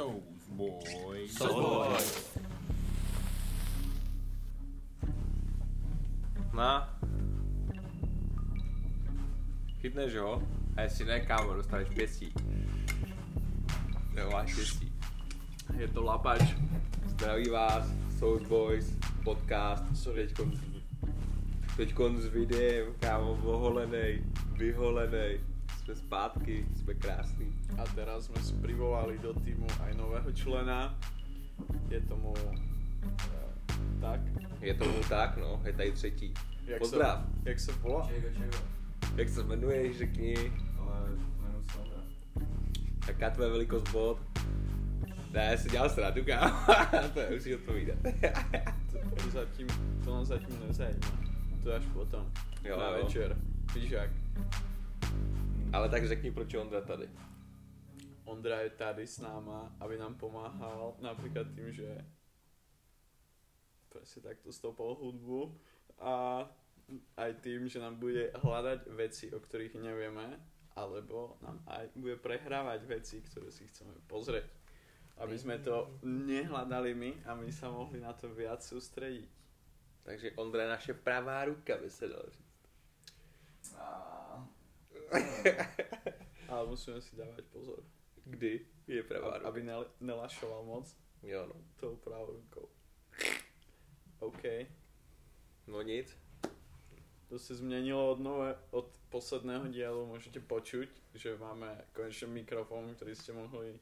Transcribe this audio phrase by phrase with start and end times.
[0.00, 1.28] Soulsboy.
[1.28, 1.96] Soulsboy.
[6.52, 6.86] No.
[9.80, 10.42] Chytneš ho
[10.76, 12.32] a jestli ne, kámo, dostaneš pěstí.
[14.14, 14.92] Nebo máš pěstí.
[15.78, 16.42] Je to lapač.
[17.06, 20.52] Zdraví vás, Soul Boys, podcast, teďkon,
[21.76, 25.49] teďkon s videem, kámo, oholenej, vyholenej.
[25.90, 27.50] Jsme zpátky, jsme krásní.
[27.78, 30.94] A teraz sme si privolali do týmu aj nového člena.
[31.90, 34.22] Je tomu eh, tak.
[34.62, 36.30] Je tomu tak, no, je tady třetí.
[36.70, 37.26] Jak Pozdrav.
[37.26, 38.06] Sa, jak sa volá?
[38.06, 38.58] Čego, čego?
[39.18, 40.34] Jak se jmenuješ, řekni,
[40.78, 42.02] Ale jmenuji Sandra.
[43.10, 44.18] jaká tvoje velikost bod?
[45.34, 46.54] Ne, já si dělal srandu, kámo,
[47.14, 47.98] to je, musíš odpovídat.
[48.92, 49.66] To, zatím,
[50.04, 51.18] to nás zatím nezajímá.
[51.62, 52.30] To je až potom.
[52.62, 53.02] Jo, na jo.
[53.02, 53.36] večer.
[53.74, 54.10] Víš jak?
[55.72, 57.10] Ale tak řekni, proč je Ondra tady.
[58.24, 62.04] Ondra je tady s náma, aby nám pomáhal napríklad tým, že
[63.88, 65.54] presne takto stopol hudbu
[65.98, 66.46] a
[67.16, 70.42] aj tým, že nám bude hľadať veci, o ktorých nevieme,
[70.74, 74.50] alebo nám aj bude prehrávať veci, ktoré si chceme pozrieť.
[75.22, 79.28] Aby sme to nehľadali my a my sa mohli na to viac sústrediť.
[80.02, 82.54] Takže Ondra je naše pravá ruka, by se dalo říct.
[83.78, 84.09] A...
[86.48, 87.82] Ale musíme si dávať pozor,
[88.24, 89.48] Kdy je pravá ruka?
[89.48, 91.54] aby nel- nelašoval moc Jo, no.
[91.76, 92.68] tou pravou rukou.
[94.18, 94.42] OK.
[95.66, 96.18] No nic.
[97.28, 103.14] To se změnilo od, nové, od posledného dielu, můžete počuť, že máme konečně mikrofon, který
[103.14, 103.78] jste mohli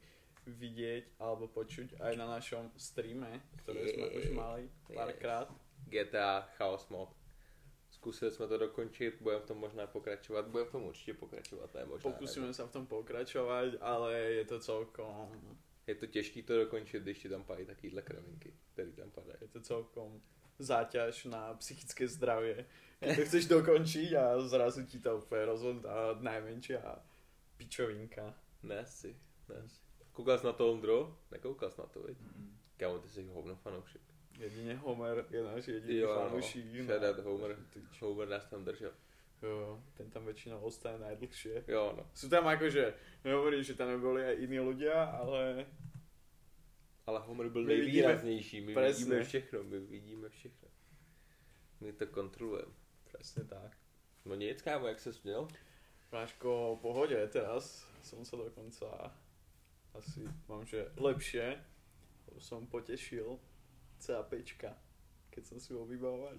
[0.46, 5.48] vidět alebo počuť aj na našom streame, který jsme už mali párkrát.
[5.88, 7.08] GTA Chaos Mod.
[8.08, 11.78] Zkusili jsme to dokončit, budeme v tom možná pokračovat, budeme v tom určitě pokračovat, to
[11.78, 12.10] je možná.
[12.10, 15.56] Pokusíme se v tom pokračovat, ale je to celkom,
[15.86, 19.38] Je to těžké to dokončit, když ti tam padají takovýhle kravinky, které tam padají.
[19.40, 20.20] je to celkom
[20.58, 22.66] záťaž na psychické zdravie.
[23.00, 26.74] Keď to chceš dokončiť a zrazu ti to úplně rozhodá najmenší
[27.56, 28.34] pičovinka.
[28.62, 29.16] Ne si,
[29.48, 29.80] ne si.
[30.12, 31.18] Koukal jsi na to, Ondro?
[31.30, 32.18] Nekoukal jsi na to, viď?
[32.20, 32.58] Mm.
[32.76, 34.02] Kámo, ty jsi hovno fanoušek.
[34.38, 36.28] Jedině Homer je náš jediný Jo, no.
[36.28, 36.64] fanoušík.
[36.86, 37.56] Shoutout Homer,
[38.00, 38.92] Homer nás tam držel.
[39.42, 41.62] Jo, ten tam väčšinou ostane najdlhšie.
[41.70, 42.02] Jo, no.
[42.10, 42.90] Sú tam akože,
[43.22, 45.66] nehovorím, že tam neboli aj iní ľudia, ale
[47.06, 49.04] Ale Homer byl My nejvýraznější, my Presne.
[49.04, 50.68] vidíme všechno, my vidíme všechno.
[51.80, 52.72] My to kontrolujeme.
[53.10, 53.72] presne tak.
[54.24, 55.48] No nic, kámo, jak se směl?
[56.10, 59.12] Práško, v pohode, teraz som sa dokonca
[59.94, 61.56] asi mám, že lepšie,
[62.28, 63.38] lebo som potešil
[63.98, 64.76] CAPčka,
[65.30, 66.38] keď som si ho vybavoval.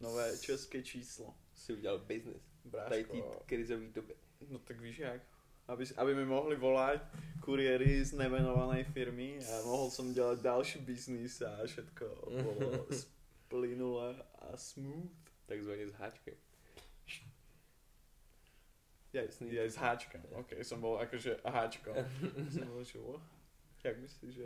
[0.00, 1.34] Nové české číslo.
[1.54, 2.42] Si udělal business.
[2.70, 4.16] Tady Bráško, krizové době.
[4.48, 5.22] no tak víš jak.
[5.68, 7.00] Aby, aby mi mohli volať
[7.42, 12.04] kuriéry z nemenovanej firmy a mohol som dělat další biznis a všetko
[12.42, 12.86] bolo
[13.48, 15.10] plynulé a smooth.
[15.46, 16.34] Takzvaně s háčkem.
[19.12, 21.96] Ja, ja s háčkom, ok, som bol akože háčkom.
[22.52, 23.24] som bol, že what?
[23.84, 24.44] Jak myslíš, že?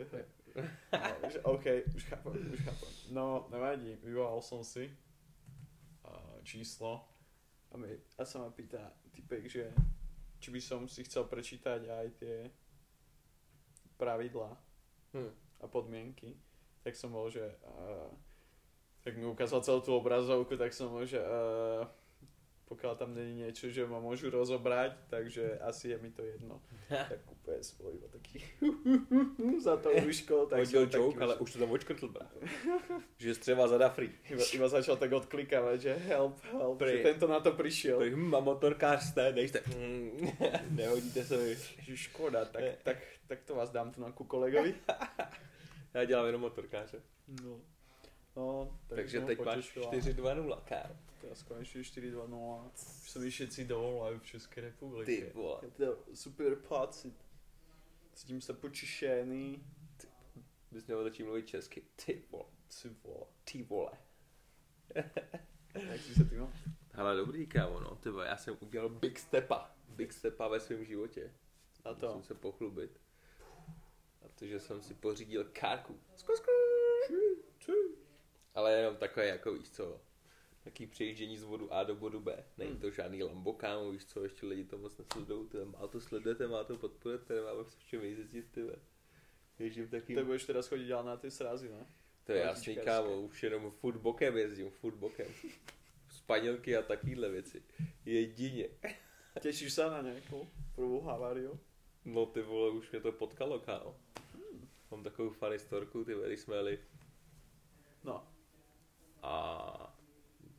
[0.55, 2.89] No, ok, už chápem, už chápem.
[3.11, 4.91] No, nevadí, vyvolal som si
[6.03, 7.07] uh, číslo
[7.71, 9.71] a, mi, a sa ma pýta typek, že
[10.41, 12.35] či by som si chcel prečítať aj tie
[13.95, 14.57] pravidlá
[15.11, 15.31] Hm.
[15.59, 16.39] a podmienky,
[16.87, 18.07] tak som bol, že uh,
[19.03, 21.83] tak mi ukázal celú tú obrazovku, tak som bol, že uh,
[22.71, 26.63] pokiaľ tam není niečo, že ma môžu rozobrať, takže asi je mi to jedno.
[26.87, 28.39] tak úplne svoj iba taký
[29.67, 32.39] za to uško, tak Hodil joke, ale už to tam očkrtl, brácho.
[33.23, 34.15] že střeva zada free.
[34.31, 37.99] iba, iba začal tak odklikávať, že help, help, Pri- že tento na to prišiel.
[37.99, 39.59] Tak hm, a motorkář jste, nejste.
[40.71, 41.55] Nehodíte se.
[41.83, 44.75] Že škoda, tak, tak, tak to vás dám tu na ku kolegovi.
[45.93, 47.03] Já dělám jenom motorkáře.
[47.43, 47.59] No.
[48.35, 49.91] No, tak Takže ho teď máš potešila.
[49.91, 51.10] 4-2-0, kámo.
[51.21, 52.25] Teraz konečne 4-2-0.
[53.05, 55.05] Už sa mi všetci dovolajú v Českej republike.
[55.05, 55.59] Ty vole.
[55.61, 57.13] Je to super pocit.
[58.17, 59.61] Cítím sa počišený.
[60.71, 61.83] Bys měl začít mluvit česky.
[61.95, 62.49] Ty vole.
[62.81, 63.25] Ty vole.
[63.43, 63.93] Ty vole.
[65.71, 66.51] Jak si sa ty mal?
[66.91, 67.95] Hele, dobrý, kámo, no.
[67.95, 69.75] Ty vole, já jsem udělal big stepa.
[69.87, 71.31] Big stepa ve svém životě.
[71.83, 72.07] A to?
[72.07, 72.99] Musím se pochlubit.
[74.19, 75.99] Protože jsem si pořídil kárku.
[78.55, 80.01] Ale jenom takové, jako víš co,
[80.63, 82.43] taký přejíždění z bodu A do bodu B.
[82.57, 82.81] Není Hmm.
[82.81, 86.47] to žádný Lambo, kámo, víš co, ještě lidi to moc nesledují, ty má to sledujete,
[86.47, 88.61] má to podporujete, nemáme v čem jezdit, ty.
[89.59, 90.15] Ježím taky.
[90.15, 91.85] Tak budeš teraz chodiť ďalej na tie srazy, no?
[92.25, 95.27] To je jasný, kámo, už jenom furt bokem jezdím, furt bokem.
[96.09, 97.63] Spanilky a takovýhle věci.
[98.05, 98.69] Jedině.
[99.41, 100.43] Tešíš sa na nejakú
[100.75, 101.55] prvú haváriu?
[102.05, 103.95] No ty vole, už mě to potkalo, kámo.
[104.91, 106.79] Mám takovou funny storku, ty když jsme jeli
[108.03, 108.27] No.
[109.23, 110.00] a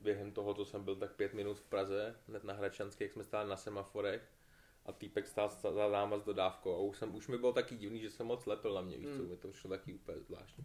[0.02, 3.24] během toho, co jsem byl tak pět minut v Praze, hned na Hračanské, jak jsme
[3.24, 4.22] stáli na semaforech
[4.86, 8.00] a týpek stál za náma s dodávkou a už, jsem, už mi bylo taky divný,
[8.00, 9.28] že jsem moc lepil na mě, víš co, Hmm.
[9.28, 10.64] mi to šlo taky úplně zvláštní.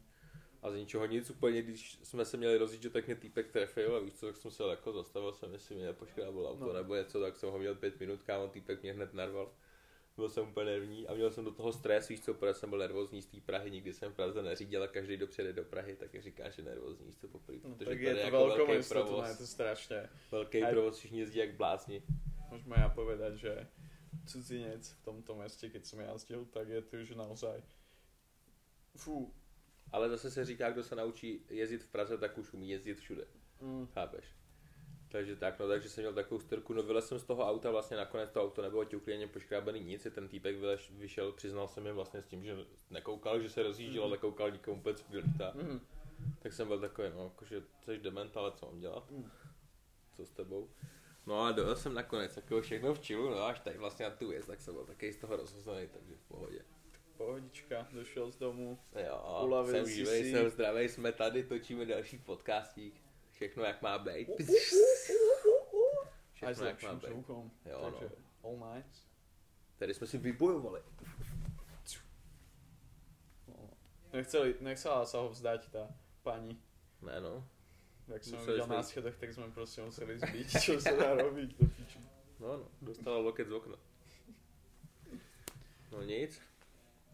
[0.61, 3.95] A z ničeho nic úplně, když jsme se měli rozjít, že tak mě týpek trefil
[3.95, 6.73] a víš co, tak jsem se jako zastavil jsem, jestli mě nepoškrábal auto No.
[6.73, 9.51] nebo něco, tak jsem ho měl pět minut, kámo, týpek mě hned narval.
[10.17, 12.79] Byl jsem úplně nervní a měl jsem do toho stres, víš co, protože jsem byl
[12.79, 15.95] nervózní z té Prahy, nikdy jsem v Praze neřídil a každý, kdo přijede do Prahy,
[15.95, 18.37] tak je říká, že nervózní, víš co, poprvé, no protože tak tady je to jako
[18.47, 20.09] velký mesto, to provoz, je to strašné.
[20.31, 22.01] velký Aj- provoz, všichni jezdí jak blázni.
[22.47, 23.53] Môžeme ja povedať, že
[24.23, 27.59] cudzinec v tomto meste, keď som jazdil, tak je to už naozaj
[28.95, 29.33] fú,
[29.91, 33.27] Ale zase se říká, kdo se naučí jezdit v Praze, tak už umí jezdit všude.
[33.61, 34.25] mm, Chápeš?
[35.11, 37.97] Takže tak, no takže jsem měl takovou strku, no vylez jsem z toho auta, vlastně
[37.97, 41.93] nakonec to auto nebylo ťuklý, poškrábený nic, i ten týpek vyleš, vyšel, přiznal jsem mi
[41.93, 42.57] vlastně s tím, že
[42.89, 45.51] nekoukal, že se rozjížděl, ale koukal nikomu vůbec lítá.
[45.55, 45.79] mm,
[46.39, 49.11] Tak jsem byl takový, no jakože jsi dement, ale co mám dělat?
[49.11, 49.31] Mm.
[50.15, 50.69] Co s tebou?
[51.25, 54.27] No a dojel jsem nakonec, jako všechno v čilu, no až tady vlastně na tu
[54.27, 56.61] věc, tak jsem byl taky z toho rozhozený, takže v pohodě.
[57.17, 60.31] pohodička, došiel z domu, Jo, Ulavil jsem si.
[60.31, 63.01] jsem zdravý, jsme tady, točíme další podcastík.
[63.31, 64.29] Všechno jak má být.
[64.29, 64.35] aj
[66.37, 67.29] Všechno jak má být.
[67.65, 68.09] Jo, takže
[68.43, 68.49] no.
[68.49, 69.01] all nice.
[69.77, 70.81] Tady jsme si vybojovali.
[73.47, 73.69] No.
[74.13, 75.89] Nechceli, nechcela sa ho vzdať tá
[76.21, 76.57] pani.
[77.01, 77.41] Ne no.
[78.07, 78.89] Jak videl sme na ísť.
[78.93, 81.99] schodoch, tak sme proste museli zbiť, čo sa dá robiť do piči.
[82.37, 83.77] No no, dostala loket z okna.
[85.91, 86.37] No nic.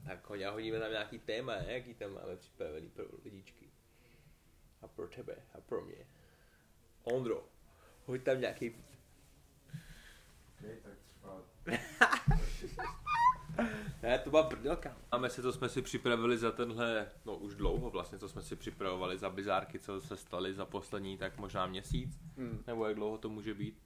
[0.04, 1.74] Tak hoď, hodíme tam nějaký téma, ne?
[1.74, 3.72] jaký tam máme připravený pro lidičky.
[4.82, 6.08] A pro tebe, a pro mě.
[7.04, 7.48] Ondro,
[8.06, 8.76] hoď tam nějaký
[10.64, 11.42] Okay, tak třeba
[14.04, 14.98] Ne, to byla brdelka.
[15.12, 18.56] Máme si, co jsme si připravili za tenhle, no už dlouho vlastně, co jsme si
[18.56, 22.64] připravovali za bizárky, co se staly za poslední, tak možná měsíc, Mm.
[22.68, 23.82] nebo jak dlouho to může být.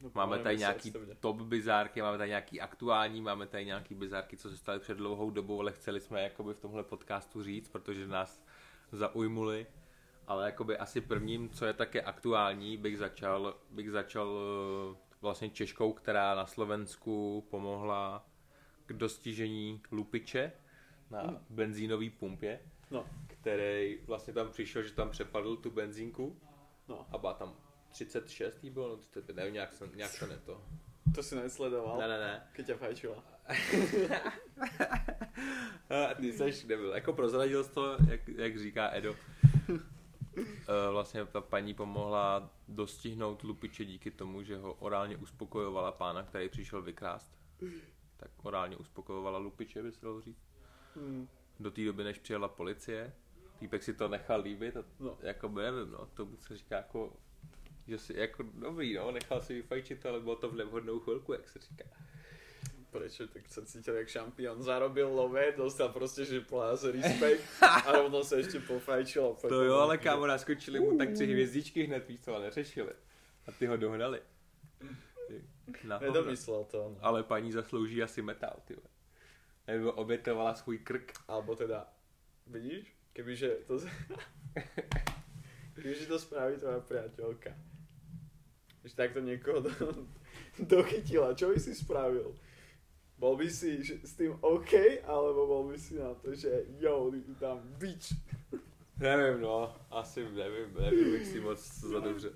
[0.00, 4.36] No, Máme tady nějaký to top bizárky, máme tady nějaký aktuální, máme tady nějaký bizárky,
[4.36, 8.06] co se staly před dlouhou dobou, ale chceli jsme jakoby v tomhle podcastu říct, protože
[8.06, 8.44] nás
[8.92, 9.66] zaujmuli.
[10.26, 14.38] Ale jakoby asi prvním, co je také aktuální, bych začal, bych začal
[14.92, 18.26] eh, vlastně Češkou, která na Slovensku pomohla
[18.86, 20.52] k dostižení lupiče
[21.10, 21.38] na Hmm.
[21.50, 22.60] benzínové pumpě,
[22.90, 26.40] No, který vlastně tam přišel, že tam přepadl tu benzínku
[26.88, 27.56] no, a byla tam
[27.90, 30.62] 36 jí bylo, no 35, nevím, nějak, jsem, nějak to ne to.
[31.14, 32.48] to si nesledoval, Ne, ne, ne.
[32.52, 33.24] keď ťa fajčila.
[36.10, 36.92] A ty seš nebyl.
[36.94, 39.16] Jako prozradil jsi to, jak, jak říká Edo.
[40.68, 46.48] Eh, Vlastně ta paní pomohla dostihnout lupiče díky tomu, že ho orálně uspokojovala pána, který
[46.48, 47.38] přišel vykrást.
[48.16, 50.42] Tak orálně uspokojovala lupiče, by se dalo říct.
[50.96, 51.28] Mm.
[51.60, 53.12] Do té doby, než přijela policie.
[53.58, 55.18] Týpek si to nechal líbit a No.
[55.22, 57.12] jako by nevím, no, to se říká jako
[57.86, 61.48] že si jako dobrý, no, nechal si vyfajčit, ale bylo to v nevhodnou chvilku, jak
[61.48, 61.84] se říká.
[62.90, 63.26] Prečo?
[63.26, 64.62] Tak sa cítil jak šampión.
[64.62, 69.36] Zarobil love, dostal proste, že pláz respekt a rovno sa ešte pofajčil.
[69.42, 72.92] To jo, ale kámo, naskočili mu tak tři hvězdičky hned, víš co, a neřešili.
[73.46, 74.20] A ty ho dohnali.
[75.84, 75.98] Na.
[75.98, 76.96] Nedomyslel to, no.
[77.00, 78.76] Ale paní zaslouží asi metal, ty.
[79.66, 81.12] Nebo obětovala svůj krk.
[81.28, 81.92] Alebo teda,
[82.46, 82.96] vidíš?
[83.12, 83.78] Kebyže to...
[85.74, 87.52] Kebyže to spraví tvoja priateľka.
[88.80, 89.70] Že takto niekoho do,
[90.56, 92.32] dochytila, čo by si spravil?
[93.18, 97.34] Bol by si s tým OK, alebo bol by si na to, že jo, ty
[97.40, 98.12] tam bič.
[99.00, 102.32] Nevím, no, asi nevím, nevím, jak si moc za dobře.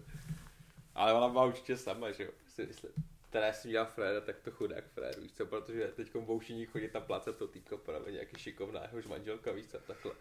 [0.94, 2.92] Ale ona má určitě sama, že jo, si myslím.
[3.30, 6.66] Teda já jsem dělal fréra, tak to chudák frér, víš co, protože teď budou všichni
[6.66, 10.12] chodit na place to týpko, právě nějaký šikovná, jehož manželka, víš co, takhle.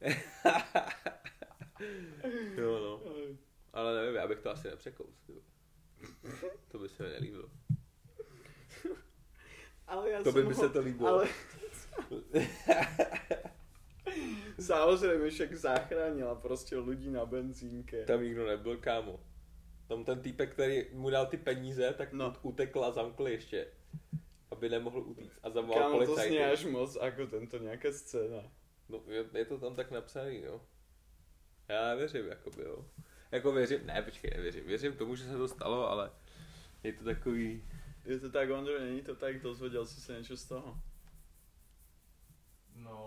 [2.56, 3.02] jo, no.
[3.72, 5.44] Ale nevím, já bych to asi nepřekous, ty vole.
[6.68, 7.50] To by se mi nelíbilo.
[9.88, 11.08] Ale ja To by som mi ho- se to líbilo.
[11.08, 11.24] Ale...
[14.60, 18.04] Samozrejme, však zachránila proste ľudí na benzínke.
[18.04, 19.20] Tam nikdo nebyl, kámo.
[19.88, 22.28] Tam ten týpek, který mu dal ty peníze, tak No.
[22.28, 22.34] no.
[22.42, 23.66] utekl a zamkl ještě.
[24.50, 25.38] Aby nemohl utíct.
[25.42, 26.28] A zavolal Kámo, to policajty.
[26.30, 28.44] znie až moc ako tento nejaká scéna.
[28.88, 30.60] No, je, je, to tam tak napsaný, no.
[31.68, 32.84] Já věřím, jakoby, jo.
[33.32, 34.64] Jako věřím, ne, počkej, nevěřím.
[34.66, 36.10] Věřím tomu, že se to stalo, ale
[36.84, 37.64] je to takový...
[38.04, 39.38] Je to tak, Ondro, není to tak?
[39.42, 40.74] Dozvedel si sa niečo z toho?
[42.74, 42.98] No...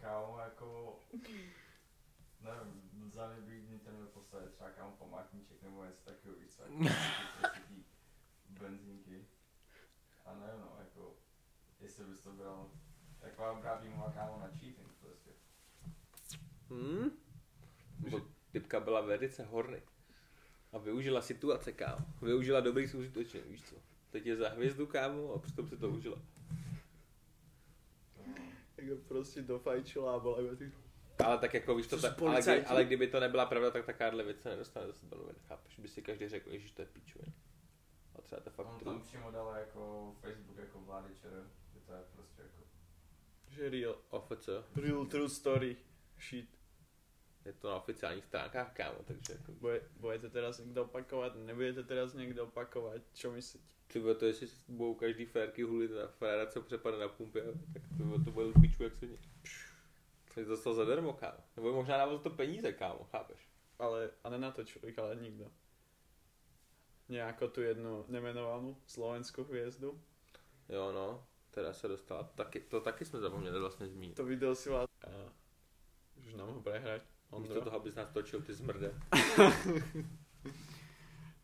[0.00, 1.00] Kámo, jako...
[2.40, 6.56] Nevím, za mě by mě ten měl postavit třeba kámo památníček nebo něco takového, víc
[6.56, 6.76] co, jako
[7.40, 7.60] prostě
[8.48, 9.26] benzínky.
[10.24, 11.16] A nevím, no, jako...
[11.80, 12.70] Jestli bys to bral.
[13.20, 15.30] Taková oprávnímová kámo na cheating prostě.
[16.68, 17.10] Hmm?
[18.10, 19.82] Bo typka byla velice horny.
[20.72, 22.06] A využila situace, kámo.
[22.22, 23.76] Využila dobrý soužitočně, víš co.
[24.10, 26.18] Teď je za hvězdu, kámo, a přitom si to užila.
[28.76, 30.72] Jako prostě dofajčila a byla ty...
[31.24, 34.24] Ale tak jako víš to, tak, ale, kdy, ale kdyby to nebyla pravda, tak takováhle
[34.24, 35.16] věc se nedostane do sebe
[35.48, 35.78] chápeš?
[35.78, 37.32] By si každý řekl, že to je pičovina.
[38.14, 41.28] A třeba to fakt On tam přímo dala jako Facebook jako vlády že
[41.86, 42.62] to je prostě jako...
[43.48, 44.48] Že real, OFC.
[44.76, 45.76] real true story.
[46.28, 46.57] Shit.
[47.48, 49.52] Je to na oficiálních stránkách, kámo, takže jako...
[49.52, 53.66] Bude, budete teraz někdo opakovat, nebudete teraz někdo opakovat, čo myslíte?
[53.86, 58.24] Ty to jestli budou každý férky hulit na fréra, co přepadne na pumpě, tak to,
[58.24, 59.18] to bude piču jak se mě.
[60.32, 61.38] Jsi dostal zadarmo, kámo.
[61.56, 63.48] Nebo možná dával to peníze, kámo, chápeš?
[63.78, 65.50] Ale, a nenatočil ich ale nikdo.
[67.08, 70.02] Nějako tu jednu nemenovanou slovenskou hvězdu.
[70.68, 72.22] Jo, no, teda se dostala.
[72.22, 74.14] Taky, to taky jsme zapomněli vlastně zmínit.
[74.14, 74.88] To video si vás...
[75.06, 75.32] A,
[76.26, 77.02] už nám ho prehrať.
[77.36, 78.88] Místo toho, abys nás točil, ty zmrde.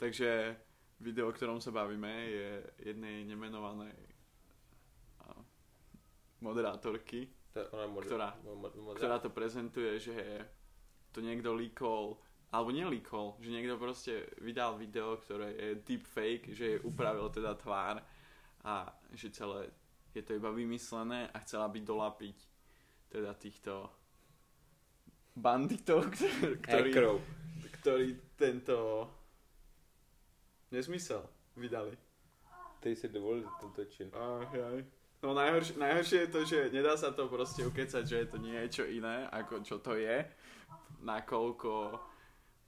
[0.01, 0.57] Takže
[1.01, 2.49] video, o ktorom sa bavíme, je
[2.89, 3.95] jednej nemenovanej
[5.21, 5.25] a,
[6.41, 8.35] moderátorky, To ona mod- Ktorá?
[8.43, 10.17] mo- mo- mod- ktorá to prezentuje, že
[11.15, 12.19] to niekto líkol,
[12.51, 18.03] alebo nelíkol, že niekto proste vydal video, ktoré je deepfake, že je upravil teda tvár
[18.67, 19.71] a že celé
[20.15, 22.39] je to iba vymyslené a chcela by dolapiť
[23.11, 23.91] teda týchto
[25.35, 27.19] banditov, ktorí, Hackerov.
[27.83, 29.11] ktorí tento
[30.71, 31.23] nezmysel
[31.59, 31.95] vydali.
[32.79, 34.11] Ty si dovolil tento čin.
[34.15, 34.85] Ach, jaj.
[35.25, 38.85] No najhoršie, najhoršie je to, že nedá sa to proste ukecať, že je to niečo
[38.85, 40.21] iné, ako čo to je.
[41.01, 41.97] Nakoľko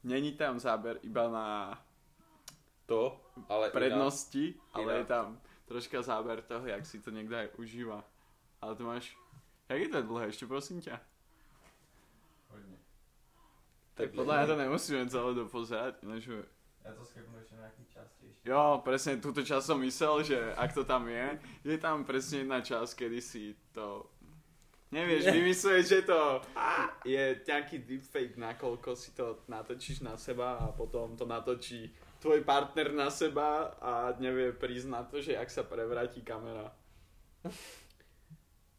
[0.09, 1.49] není tam záber iba na
[2.87, 3.19] To,
[3.51, 4.99] ale prednosti, ale iná.
[5.03, 5.27] je tam
[5.67, 7.99] troška záber toho, jak si to aj užíva.
[8.63, 9.13] Ale to máš...
[9.69, 10.97] Jak je to dlhé, ešte prosím ťa?
[13.97, 16.45] Tak podľa mňa to nemusíme celé dopozerať, ináč by-
[16.85, 18.51] Já to skipnu ještě na nějaký části ještě.
[18.51, 22.61] Jo, presne túto časť som myslel, že ak to tam je, je tam presne jedna
[22.63, 24.07] časť, kedy si to...
[24.95, 26.39] Nevieš, vymyslieť, že to
[27.05, 31.91] je nejaký deepfake, nakoľko si to natočíš na seba a potom to natočí
[32.23, 36.71] tvoj partner na seba a nevie prísť na to, že jak sa prevráti kamera.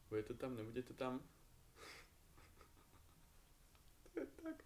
[0.10, 1.20] Bude to tam, nebude to tam?
[4.16, 4.64] To je tak.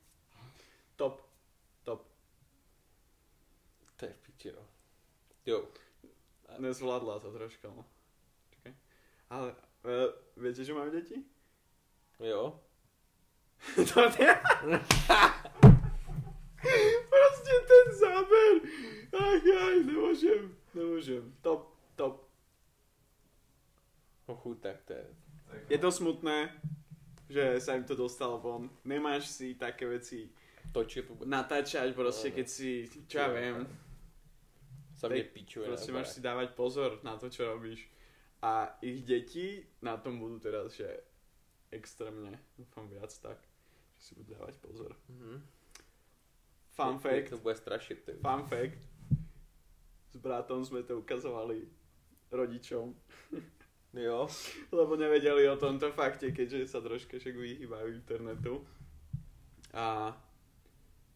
[0.95, 1.21] Top.
[1.83, 2.05] Top.
[3.97, 4.63] To je v piči, no.
[5.45, 5.65] Jo.
[6.59, 7.85] Nezvládla to troška, no.
[8.51, 8.73] Čakaj.
[9.29, 9.55] Ale
[9.85, 10.07] e,
[10.37, 11.23] viete, že mám deti?
[12.19, 12.59] Jo.
[13.93, 14.31] to nie.
[17.09, 18.53] Proste ten záber.
[19.11, 20.43] Ach, aj, nemôžem.
[20.73, 21.23] Nemôžem.
[21.41, 22.29] Top, top.
[24.27, 25.05] Ochu, tak to je.
[25.69, 26.47] Je to smutné,
[27.27, 28.69] že sa im to dostalo von.
[28.85, 30.29] Nemáš si také veci
[30.71, 31.27] Točit vůbec.
[31.27, 32.35] natáčať proste, No, no.
[32.37, 32.69] keď si,
[33.07, 33.67] čo ja viem,
[35.01, 35.65] Sam mě tak píčuje.
[35.67, 37.89] Proste máš si dávať pozor na to, čo robíš.
[38.41, 40.85] A ich deti na tom budú teraz, že
[41.73, 43.37] extrémne, dúfam viac tak,
[43.97, 44.93] že si budú dávať pozor.
[45.09, 45.41] Mhm.
[46.71, 48.13] Fun fact, To bude strašit, ty.
[48.21, 48.77] fun fact,
[50.09, 51.65] s bratom sme to ukazovali
[52.31, 52.95] rodičom,
[53.93, 54.27] Jo.
[54.71, 58.63] lebo nevedeli o tomto fakte, keďže sa troška však vyhýbajú internetu.
[59.73, 60.15] A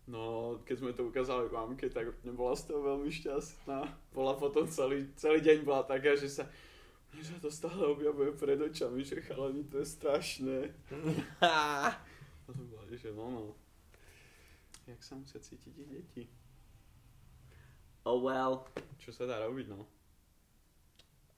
[0.07, 3.79] no, keď sme to ukázali mamke, tak nebola z toho veľmi šťastná.
[4.13, 6.45] Bola potom celý, celý deň bola taká, že sa
[7.23, 10.59] sa to stále objavuje pred očami, že chalani, to je strašné.
[11.39, 11.95] A
[12.43, 13.43] to bola, že no no.
[14.87, 16.23] Jak sa musia cítiť ich deti?
[18.05, 18.69] Oh well.
[19.01, 19.87] Čo sa dá robiť, no?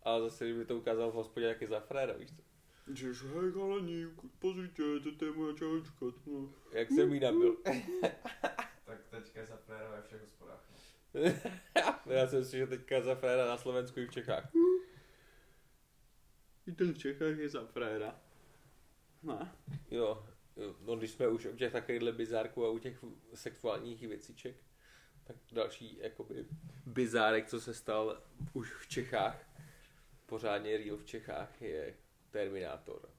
[0.04, 2.47] Ale zase, kdyby to ukázal v hospodě, jak je za fréra, víš co?
[2.94, 4.08] Že, že hej chalani,
[4.40, 4.84] pozrite,
[5.20, 6.06] to je moja čajočka.
[6.26, 6.54] No.
[6.72, 7.58] Jak jsem jí nabil.
[8.86, 10.64] tak teďka je za fréra ve všech hospodách.
[10.72, 11.22] No.
[12.14, 14.52] Já jsem si, že teďka za fréra na Slovensku i v Čechách.
[16.68, 18.20] I ten v Čechách je za fréra.
[19.24, 19.50] No.
[19.92, 23.04] Jo, jo, no když jsme už u těch takovýchhle bizárků a u těch
[23.34, 24.56] sexuálních věciček,
[25.24, 26.46] tak další jakoby
[26.86, 29.50] bizárek, co se stal už v Čechách,
[30.26, 31.96] pořádně real v Čechách, je
[32.32, 33.10] Terminátor.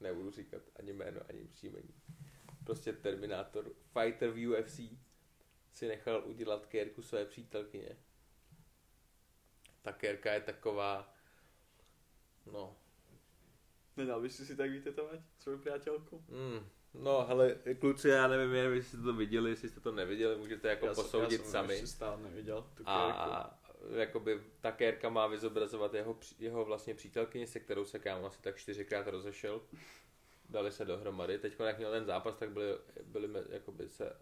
[0.00, 1.94] Nebudu říkat ani jméno, ani příjmení.
[2.64, 4.80] Prostě Terminátor, fighter v UFC,
[5.74, 7.96] si nechal udělat kérku své přítelkyně.
[9.82, 11.14] Ta kérka je taková,
[12.52, 12.76] no,
[13.96, 16.22] Nedal by si si tak vytetovať svoju priateľku?
[16.30, 16.62] Mm,
[17.02, 20.86] no, hele, kluci, já nevím, jestli jste to viděli, jestli jste to neviděli, můžete jako
[20.86, 21.74] Ja som- posoudit ja som sami.
[21.74, 23.58] ešte stále nevidel tú A.
[23.96, 28.56] jakoby ta kérka má vyzobrazovat jeho, jeho vlastně přítelkyni, se kterou se kámo asi tak
[28.56, 29.60] čtyřikrát rozešel.
[30.50, 31.38] Dali se dohromady.
[31.38, 32.66] Teď, jak měl ten zápas, tak byli,
[33.04, 34.12] byli jakoby se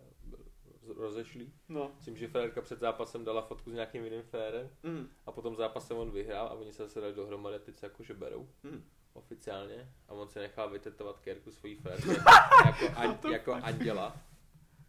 [0.96, 1.48] rozešli.
[1.68, 1.90] No.
[1.96, 5.08] Myslím, že Frérka před zápasem dala fotku s nějakým jiným Frérem Mm.
[5.26, 8.14] a potom zápasem on vyhrál a oni se zase dali dohromady a teď se jakože
[8.14, 8.84] berou Mm.
[9.12, 12.08] oficiálně a on se nechal vytetovat kérku svojí Frérky
[12.66, 14.16] jako, an, jako anděla.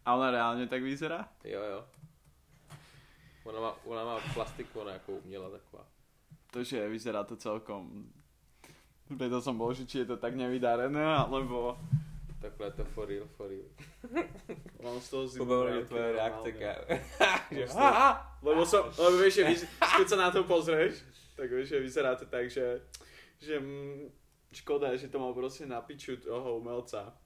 [0.04, 1.28] A ona reálně tak vyzerá?
[1.44, 1.84] Jo, jo.
[3.48, 5.86] Ona má, ona má plastiku, ona jako uměla taková.
[6.50, 8.12] To, že vyzerá to celkom...
[9.08, 11.80] Preto som bol, že či je to tak nevydarené, alebo...
[12.40, 13.64] Takhle je to for real, for real.
[14.84, 16.50] Mám z toho zimu veľké tvoje reakce,
[18.46, 21.02] Lebo som, lebo vieš, že keď sa na to pozrieš,
[21.34, 22.84] tak vieš, že vyzerá to tak, že,
[23.40, 24.12] že mm,
[24.52, 27.16] škoda, že to mal proste na piču toho umelca.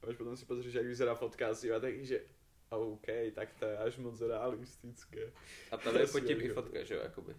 [0.00, 2.20] A potom si pozrieš, jak vyzerá fotka a taký, že
[2.70, 5.32] OK, tak to je až moc realistické.
[5.70, 7.36] A tam je pod tím i Jasně, fotka, že jo, jakoby.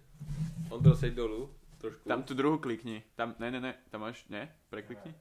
[0.69, 2.09] Ondro, seď dolů, trošku.
[2.09, 3.03] Tam tu druhou klikni.
[3.15, 4.55] Tam, ne, ne, ne, tam máš, ne?
[4.69, 5.15] Preklikni.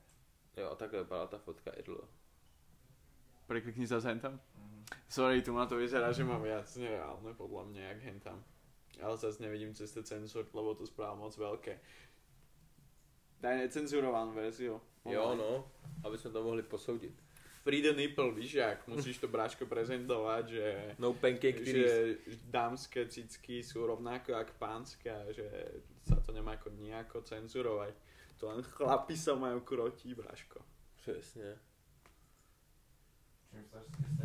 [0.57, 2.09] Jo, a takhle vypadá ta fotka i dlouho.
[3.47, 4.41] Preklikni zase hen tam.
[4.59, 4.85] Mhm.
[5.09, 8.45] Sorry, tu ma to vyzerá, že mám viac nereálne podľa mňa, jak hen tam.
[9.03, 11.79] Ale zase nevidím cez ten cenzor, lebo to správa moc veľké.
[13.41, 14.81] Daj necenzurovanú verziu.
[15.07, 15.71] Jo, no,
[16.05, 17.23] aby jsme to mohli posoudit.
[17.61, 22.17] Free the nipple, víš jak, musíš to bráško prezentovať, že, No pancake že
[22.49, 25.45] dámske cicky sú rovnako jak pánske a že
[26.09, 27.95] sa to nemá ako nejako cenzurovať.
[28.41, 30.65] To len chlapi sa majú krotí, bráško.
[30.97, 31.59] Přesně.
[33.51, 33.57] Se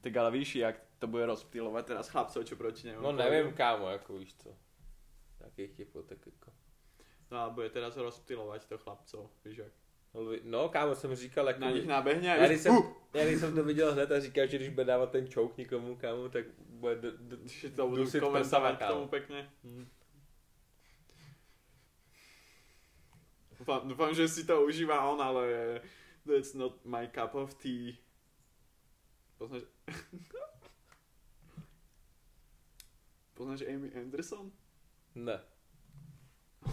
[0.00, 3.88] Tak ale víš, jak to bude rozptýlovať teraz chlapcov, čo proti nemu No nevím, kámo,
[3.88, 4.56] jako víš co.
[5.38, 6.52] Takých těch fotek jako.
[7.34, 9.72] No a bude teraz rozptýlovať to chlapcov, víš jak.
[10.46, 11.60] No, kámo, jsem říkal, jako...
[11.60, 14.20] Na nich nabehne a Já když, jsem, uh, já když jsem to viděl hned a
[14.20, 18.04] říkal, že když bude dávat ten čouk někomu, kámo, tak bude d- d- to budú
[18.06, 19.50] dusit prsama, k tomu pekne.
[23.58, 25.80] Dúfam, dúfam, že si to užíva on, ale
[26.26, 27.98] that's not my cup of tea.
[29.38, 29.62] Poznáš...
[33.34, 34.52] Poznáš Amy Anderson?
[35.14, 35.53] Ne.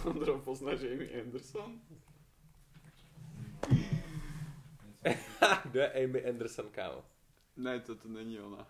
[0.05, 1.81] Ondro, poznáš Amy Anderson?
[5.65, 7.03] Kdo je Amy Anderson, kámo?
[7.57, 8.67] Ne, toto není ona.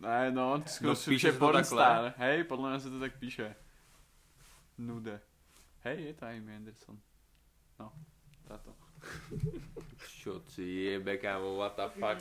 [0.00, 2.14] Ne, no, No, píše píše se to pornstar.
[2.16, 3.52] Hej, podľa mňa sa to tak píše.
[4.80, 5.20] Nude.
[5.84, 6.96] Hej, je to Amy Anderson.
[7.76, 7.92] No,
[8.48, 8.72] táto.
[10.24, 12.16] Čo si jebe, kámo, what the fuck.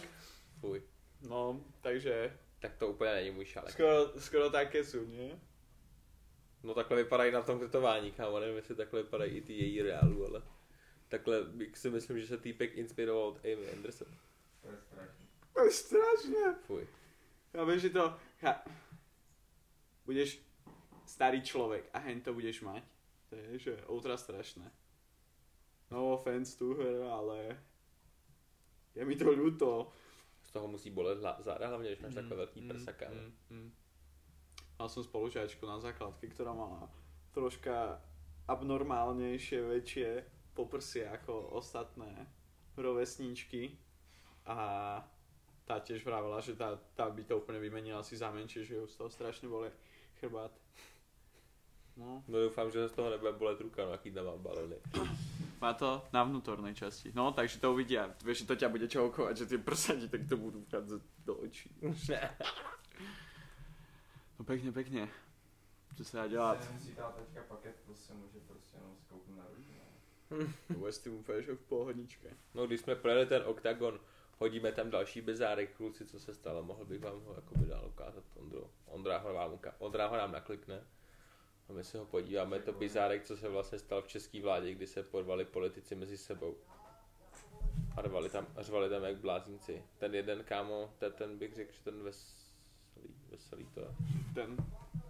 [0.60, 0.84] Fuj.
[1.23, 3.72] No, takže Tak to úplně není můj šalek.
[3.72, 5.39] skoro, skoro také sú, nie?
[6.63, 10.26] No takhle vypadají na tom tetování, kámo, nevím, jestli takhle vypadají i ty její reálu,
[10.26, 10.41] ale
[11.08, 14.08] takhle bych si myslím, že se týpek inspiroval od Amy Anderson.
[14.62, 15.26] To je strašný.
[15.54, 16.56] To je strašné.
[16.67, 16.88] Fuj.
[17.54, 18.13] Ja viem, že to...
[18.45, 18.62] Ha,
[20.06, 20.38] budeš
[21.06, 22.84] starý človek a hen to budeš mať.
[23.30, 24.69] To je, že ultra strašné.
[25.89, 26.78] No offense tu,
[27.10, 27.58] ale
[28.93, 29.89] je mi to ľúto.
[30.49, 33.15] Z toho musí bolet záda, hlavně když máš takhle velký prsa, kámo.
[33.15, 33.71] mm, mm.
[34.79, 36.89] Mal som spolužiačku na základke, ktorá mala
[37.35, 38.01] troška
[38.47, 40.09] abnormálnejšie, väčšie
[40.57, 42.25] poprsie ako ostatné
[42.79, 43.77] rovesníčky
[44.47, 44.57] a
[45.69, 48.89] tá tiež vravela, že tá, tá by to úplne vymenila si za menšie, že ju
[48.89, 49.69] z toho strašne boli
[50.17, 50.55] chrbát.
[51.93, 52.23] No.
[52.25, 54.81] No doufám, že z toho nebude bolet ruka, no jaký tam mám balony.
[55.60, 57.12] Má to na vnútornej časti.
[57.12, 58.08] No, takže to uvidia.
[58.24, 61.67] Vieš, že to ťa bude čoukovať, že tie prsa ti takto budú vchádzať do očí.
[64.39, 65.04] No pekne, pekne.
[66.00, 66.63] Co sa dá dělat?
[66.63, 69.60] Se nemusí dát teďka paket, prostě může prostě jenom skouknout na ruku.
[70.80, 72.30] To s tím úplně že v pohodičke.
[72.54, 74.00] No když jsme projeli ten oktagon,
[74.38, 78.24] hodíme tam další bezárek, kluci, co se stalo, mohl bych vám ho jakoby dál ukázat,
[78.36, 78.69] Ondro.
[78.86, 80.84] Ondra ho, vám, uka- Ondra ho nám naklikne.
[81.69, 84.73] A my se ho podíváme, je to bizárek, co se vlastně stal v české vládě,
[84.73, 86.55] kdy se porvali politici mezi sebou.
[87.97, 89.84] A řvali tam, a řvali tam jak blázníci.
[89.97, 93.88] Ten jeden kámo, ten, ten bych řekl, že ten veselý, veselý to je.
[94.34, 94.58] Ten,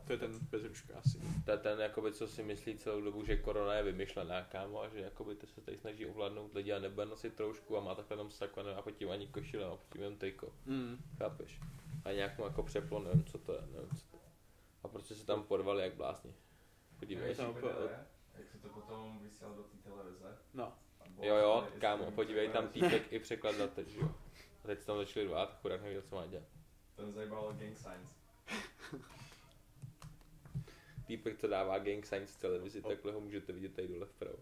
[0.07, 1.19] to je ten bez ruška asi.
[1.45, 4.89] To je ten, jakoby, co si myslí celou dobu, že korona je vymyšlená, kámo, a
[4.89, 8.13] že jakoby, to se tady snaží ovládnout lidi a nebude nosit troušku a má takhle
[8.13, 8.29] jenom
[8.77, 10.53] a pod tím ani košile, a pod tím jenom triko.
[10.65, 10.97] Mm.
[11.17, 11.59] Chápeš?
[12.05, 14.29] A nějak mu jako přeplo, nevím, co to je, nevím, co to je.
[14.83, 16.33] A prostě se tam porvali jak blázni.
[16.99, 17.35] Podívej.
[17.35, 18.05] Tam jak je?
[18.37, 20.37] Jak se to potom vysílal do té televize?
[20.53, 20.73] No.
[21.21, 24.11] Jo, jo, s kámo, podívej, tam týpek i překladatel, že jo.
[24.63, 26.47] A teď se tam začali rvát, chudák nevěděl, co má dělat.
[26.95, 28.15] Ten zajíbal gang signs.
[31.07, 34.37] Týpek, co dává gang signs v televizi, takhle ho můžete vidět tady dole vpravo.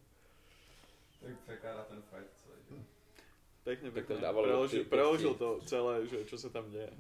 [1.22, 2.86] Tak překládá ten fight celý, že?
[3.64, 4.22] Pekne, Tak to pekne.
[4.22, 6.94] dávalo Preložil, ty preložil to celé, že čo sa tam deje.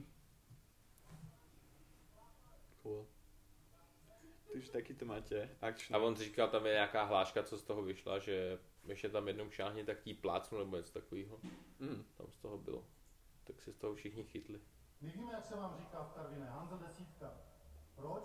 [2.83, 3.05] Cool.
[4.57, 5.95] Takže taky to máte akčný.
[5.95, 9.49] A on říkal, tam je nějaká hláška, co z toho vyšla, že ještě tam jednou
[9.49, 11.39] šáhně, tak jí plácnu nebo něco takového.
[11.79, 12.05] Mm.
[12.17, 12.83] Tam z toho bylo.
[13.43, 14.61] Tak si z toho všichni chytli.
[15.01, 17.33] My víme, jak se vám říká v Karviné, Hanza desítka.
[17.95, 18.23] Proč?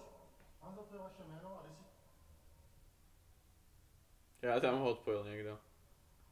[0.61, 2.03] Hanza to je vaše jméno a desítka.
[4.43, 5.59] Já tam ho odpojil někdo.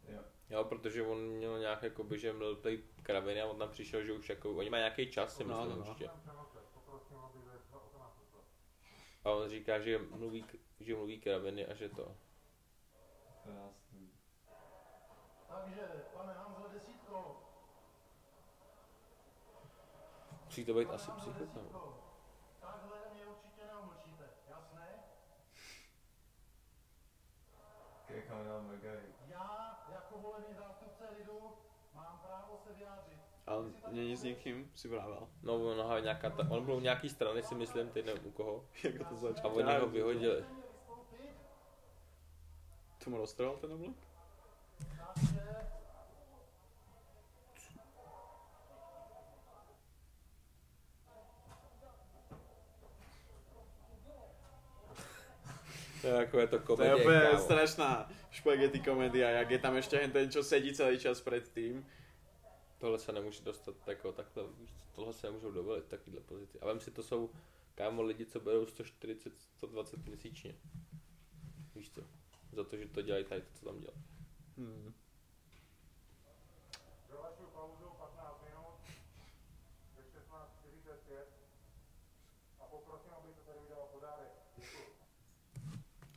[0.08, 0.20] Jo.
[0.50, 4.12] Jo, protože on měl nějak jakoby, že měl tady kraviny a on tam přišel, že
[4.12, 5.90] už jako, oni mají nějaký čas, si No, myslím no, no.
[5.90, 6.10] určitě.
[9.24, 10.44] A on říká, že mluví,
[10.80, 12.16] že mluví kraviny a že to.
[13.42, 14.12] Krásný.
[15.48, 17.46] Takže, pane Hanzo desítko,
[20.44, 21.40] Musí to být pane asi psychopat.
[21.54, 21.98] desítko,
[22.60, 25.04] takhle mě určitě neumlčíte, jasné?
[28.60, 28.90] Mega
[29.26, 31.58] Já, jako volený zástupce lidu,
[31.94, 33.09] mám právo se vyjádřit.
[33.50, 35.28] Ale není s někým, si vrával.
[35.42, 38.30] No, on, aha, nějaká ta, on byl u nějaký strany, si myslím, teď nevím u
[38.30, 38.64] koho.
[38.82, 39.54] Jak to A začalo?
[39.54, 40.36] oni ho vyhodili.
[40.36, 41.30] Vystoupit?
[43.04, 43.96] Tomu roztrhal ten oblek?
[45.14, 45.40] Takže,
[56.00, 59.76] To je jako je to To je komedie, úplně strašná špagety komédia, jak je tam
[59.76, 61.86] ještě ten, čo sedí celý čas před tým.
[62.80, 64.44] Tohle se nemůže dostat jako takhle,
[64.92, 66.60] tohle se nemůžou dovolit, takovýhle pozici.
[66.60, 67.30] A vem si, to jsou,
[67.74, 70.54] kámo, lidi, co berou 140, 120 měsíčně.
[71.74, 72.02] Víš co?
[72.52, 73.98] Za to, že to dělají tady, to, co tam dělají.
[74.56, 74.94] Hmm.
[77.06, 78.74] prohlašuji pauzu 15 minut,
[79.96, 81.24] ve 16.45
[82.60, 84.32] a poprosím, aby se tady udělal podárek.
[84.56, 84.96] Děkuji.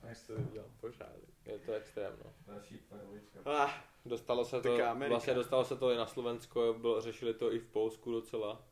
[0.03, 1.32] Jak jste viděl, pořádek.
[1.45, 2.33] Je to extrém, no.
[3.45, 3.71] Ah,
[4.05, 4.77] Dostalo se to,
[5.09, 8.65] vlastně dostalo se to i na Slovensko, bylo, řešili to i v Polsku docela.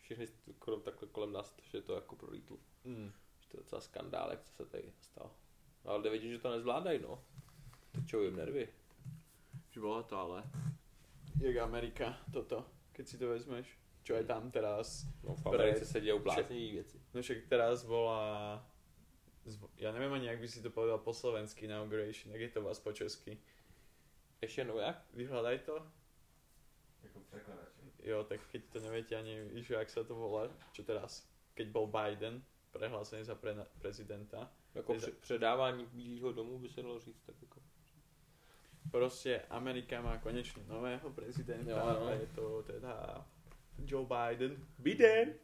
[0.00, 2.56] Všichni skoro takhle kolem nás, že to jako prolítlo.
[2.84, 3.12] hmm.
[3.40, 5.30] Že to je docela skandálek, co se tady stalo.
[5.84, 7.24] Ale jde vidět, že to nezvládají, no.
[7.92, 8.68] Tečou jim nervy.
[9.70, 10.42] Že bolo to ale.
[11.40, 13.78] Jak Amerika, toto, keď si to vezmeš.
[14.02, 15.06] Čo je tam teraz.
[15.22, 17.00] No, v Americe se dějou bláznivé věci.
[17.14, 18.69] No však teraz bola...
[19.80, 22.64] Ja neviem ani, jak by si to povedal po slovensky, inauguration, jak je to u
[22.64, 23.38] vás po česky.
[24.40, 25.04] Ještě no jak?
[25.14, 25.86] Vyhľadaj to.
[27.02, 27.68] Jako překladač.
[28.02, 31.86] Jo, tak keď to neviete ani, víš, jak sa to volá, čo teraz, keď bol
[31.86, 37.42] Biden prehlásený za pre, prezidenta, Jako pře- předávání Bílého domu by se dalo říct tak
[37.42, 37.60] jako.
[38.90, 42.06] Proste Amerika má konečne nového prezidenta Jo, no.
[42.06, 43.26] a je to teda
[43.84, 44.66] Joe Biden.
[44.78, 45.34] Biden!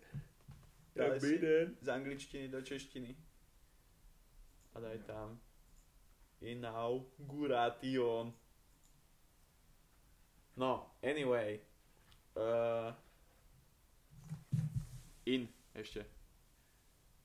[1.18, 1.76] Si Biden!
[1.80, 3.16] z angličtiny do češtiny.
[4.76, 5.40] A daj tam
[6.40, 8.32] inauguration.
[10.56, 11.60] No, anyway.
[12.36, 12.92] Uh,
[15.24, 16.04] in ešte.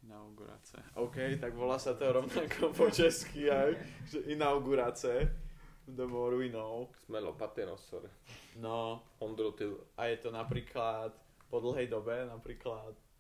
[0.03, 0.79] Inaugurace.
[0.95, 5.29] OK, tak volá sa to rovnako po česky aj, že inaugurace.
[5.91, 6.87] The more we know.
[7.03, 8.09] Jsme lopaty, no sorry.
[8.55, 11.11] No, Ondro, ty a je to napríklad
[11.49, 13.10] po dlhej dobe, napríklad uh,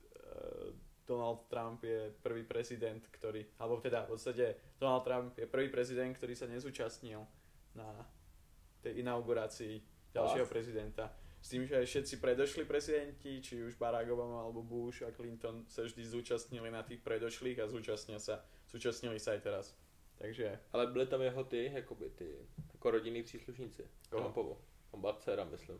[1.07, 4.45] Donald Trump je prvý prezident, ktorý, alebo teda v podstate
[4.79, 7.25] Donald Trump je prvý prezident, ktorý sa nezúčastnil
[7.75, 7.89] na
[8.81, 9.81] tej inaugurácii
[10.13, 10.53] ďalšieho Fakt?
[10.53, 11.05] prezidenta.
[11.41, 15.81] S tým, že všetci predošli prezidenti, či už Barack Obama alebo Bush a Clinton sa
[15.81, 19.65] vždy zúčastnili na tých predošlých a zúčastnia sa, zúčastnili sa aj teraz.
[20.21, 22.29] Takže, Ale byly tam jeho ty, jakoby ty,
[22.73, 23.89] jako rodinný příslušníci.
[24.09, 24.21] Koho?
[24.21, 24.61] Trumpovo.
[24.91, 25.79] On byla dcera, myslím.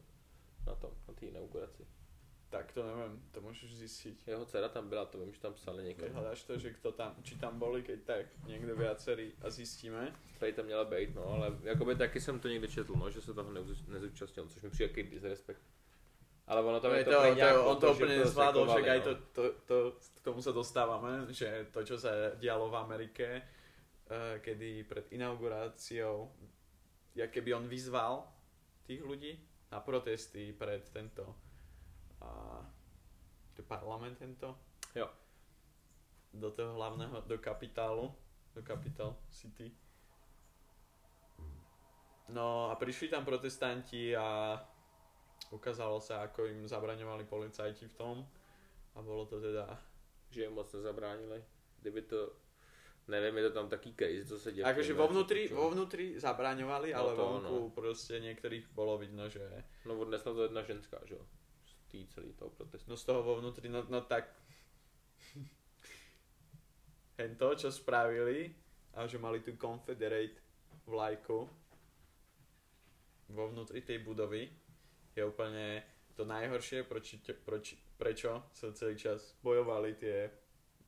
[0.65, 1.85] Na tom, na té inauguraci.
[2.51, 4.27] Tak to neviem, to môžeš zistiť.
[4.27, 6.11] Jeho dcera tam byla, to vím, že tam psali někam.
[6.11, 10.11] hľadáš to, že kto tam, či tam boli, keď tak niekto viacerí a zistíme.
[10.39, 13.33] Tady tam měla být, no, ale jakoby taky jsem to někde četl, no, že se
[13.33, 13.51] toho
[13.87, 15.61] nezúčastnil, což mi přijde jaký disrespekt.
[16.47, 18.81] Ale ono tam To je je to, to, nějak to, on to že nezvládol, sekovali,
[18.81, 19.05] však aj no.
[19.05, 19.77] to, to, to,
[20.15, 26.27] k tomu sa dostávame, že to, čo sa dialo v Amerike, eh, kedy pred inauguráciou,
[27.15, 28.27] jak keby on vyzval
[28.83, 29.39] tých ľudí
[29.71, 31.50] na protesty pred tento
[32.21, 32.61] a,
[33.57, 34.57] je parlament tento?
[34.95, 35.09] Jo.
[36.33, 38.09] Do toho hlavného, do kapitálu,
[38.55, 39.71] do Capital City.
[42.31, 44.55] No a prišli tam protestanti a
[45.51, 48.15] ukázalo sa, ako im zabraňovali policajti v tom.
[48.95, 49.67] A bolo to teda...
[50.31, 51.43] Že jim moc nezabránili.
[51.81, 52.31] Kdyby to,
[53.07, 54.65] nevím, je to tam taký crazy, co se děje.
[54.65, 57.69] Akože vo vnútri, vo vnútri zabraňovali, No ale to vonku ono.
[57.69, 59.43] proste niektorých bolo vidno, že...
[59.83, 61.23] No odnesla to jedna ženská, že jo?
[61.91, 62.87] Tý celý toho protestu.
[62.87, 64.31] No z toho vo vnútri, no, no tak...
[67.19, 68.49] Hento, čo spravili,
[68.95, 70.39] a že mali tu Confederate
[70.87, 71.39] vlajku
[73.31, 74.49] vo vnútri tej budovy,
[75.15, 75.83] je úplne
[76.15, 80.27] to najhoršie, proč, proč, prečo sa celý čas bojovali tie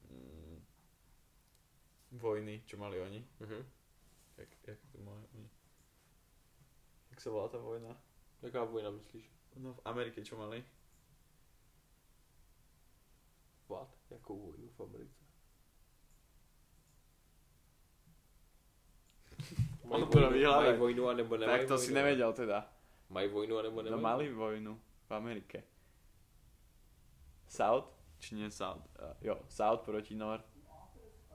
[0.09, 0.57] mm,
[2.19, 3.21] vojny, čo mali oni.
[3.39, 3.59] Mhm.
[4.37, 5.49] Jak, jak to mali oni?
[7.13, 7.93] Jak sa volá tá vojna?
[8.41, 9.23] Jaká vojna myslíš?
[9.61, 10.65] No v Amerike čo mali?
[13.69, 13.89] What?
[14.11, 15.23] Jakou vojnu v Americe?
[19.83, 20.63] To vyhľadá.
[20.65, 21.85] mají vojnu, anebo nemají tak to vojnu?
[21.87, 22.69] si nevedel teda.
[23.09, 24.01] Mají vojnu, anebo No nemají?
[24.03, 25.63] mali vojnu v Amerike.
[27.47, 27.85] South?
[28.19, 28.81] Či nie South?
[28.97, 30.45] Uh, jo, South proti North.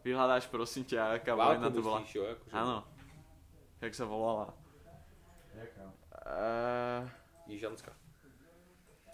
[0.03, 2.25] Vyhľadáš prosím ťa, aká vojna to myslíš, jo?
[2.25, 2.79] Jakože Áno.
[3.83, 4.55] Jak sa volala?
[5.55, 5.85] Jaká?
[6.25, 7.03] Uh,
[7.47, 7.93] Jižanská.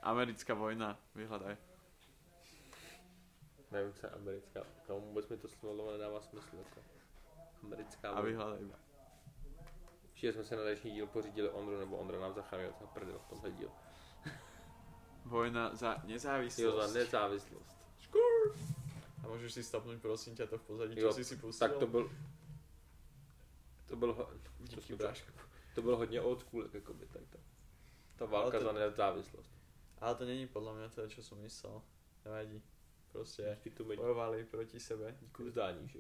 [0.06, 1.56] americká vojna, vyhľadaj.
[3.74, 4.60] Nevím, co je americká.
[4.86, 6.56] Kam vůbec mi to slovo nedává smysl.
[6.56, 6.80] Jako.
[7.62, 8.70] Americká A vyhľadaj.
[10.10, 13.26] Určitě jsme si na další díl pořídili Ondru, nebo Ondra nám zachránil za prdel v
[13.28, 13.70] tomhle díl.
[15.24, 16.64] Vojna za nezávislosť.
[16.64, 17.76] Jo, za nezávislost.
[17.98, 18.56] Škur.
[19.24, 21.68] A můžeš si stopnúť prosím ťa to v pozadí, čo Jo, si si pustil?
[21.68, 22.10] Tak to byl...
[23.86, 25.32] To byl, ho- Díky, to, bráško.
[25.74, 27.38] to byl hodně old school, jakoby, tak to.
[28.16, 29.50] Ta válka to- za nezávislost.
[29.98, 31.80] Ale to není podľa mňa to, čo som myslel.
[32.24, 32.60] Nevadí.
[33.84, 35.16] Mi bojovali proti sebe.
[35.20, 35.98] díky vzdání, že?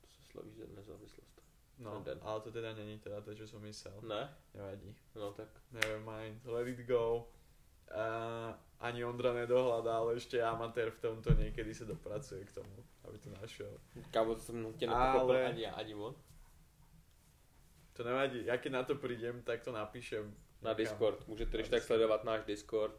[0.00, 1.40] To se slaví za nezávislost.
[1.78, 2.18] No, Ten den.
[2.22, 4.00] ale to teda není teda to, čo som myslel.
[4.04, 4.36] Ne?
[4.54, 4.96] Nevadí.
[5.14, 5.48] No tak.
[5.72, 7.32] Never mind, let it go.
[7.90, 13.30] Uh, ani Ondra nedohľadal, ešte amatér v tomto niekedy sa dopracuje k tomu, aby to
[13.42, 13.80] našiel.
[14.12, 16.14] Kámo, to jsem tě Ale- nepochopil ani já, ani on.
[17.92, 20.36] To nevadí, ja keď na to prídem, tak to napíšem.
[20.62, 20.72] Na.
[20.72, 21.28] Discord.
[21.28, 22.94] Můžete Na tak sledovat náš Discord.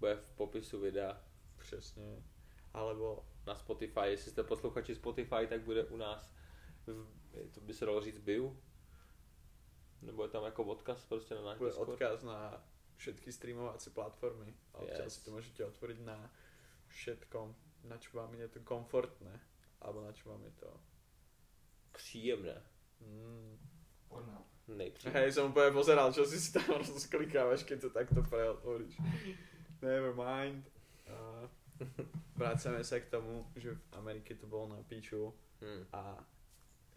[0.00, 1.20] Bude v popisu videa.
[1.62, 2.22] Přesně.
[2.74, 4.00] Alebo Na Spotify.
[4.06, 6.30] Jestli jste posluchači Spotify, tak bude u nás
[6.86, 7.06] v,
[7.54, 8.56] to by se dalo říct bio.
[10.02, 11.88] Nebo je tam jako odkaz prostě na náš bude Discord.
[11.88, 12.64] odkaz na
[12.96, 14.54] všetky streamovacie platformy.
[14.74, 15.14] A odtiaľ Yes.
[15.18, 16.30] si to môžete otvoriť na
[16.88, 17.54] všetkom,
[17.90, 19.40] na čo vám je to komfortné.
[19.82, 20.70] Alebo na čo vám je to...
[21.92, 22.62] Příjemné.
[23.00, 23.58] Mm.
[24.08, 24.46] Porno.
[24.68, 25.20] Nejpříjemné.
[25.20, 28.94] Hej, som úplne pozeral, čo si si tam rozklikávaš, keď to takto preotvoríš.
[29.82, 30.62] Never mind.
[31.12, 31.48] Uh,
[32.40, 35.86] vracame sa k tomu, že v Amerike to bolo na piču Hmm.
[35.94, 36.18] a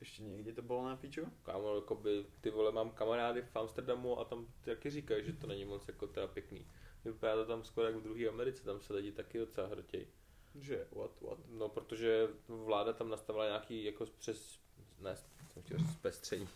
[0.01, 1.21] ešte niekde to bolo na piču?
[1.45, 5.65] Kámo, jakoby, ty vole, mám kamarády v Amsterdamu a tam taky říkají, že to není
[5.65, 6.65] moc jako teda pěkný.
[7.05, 10.07] Vypadá to tam skoro jak v druhé Americe, tam se lidi taky docela hrtějí.
[10.55, 11.39] Že what, what?
[11.49, 14.59] No, protože vláda tam nastavila nějaký jako přes,
[14.99, 15.15] ne,
[15.53, 16.47] jsem chtěl říct zpestření,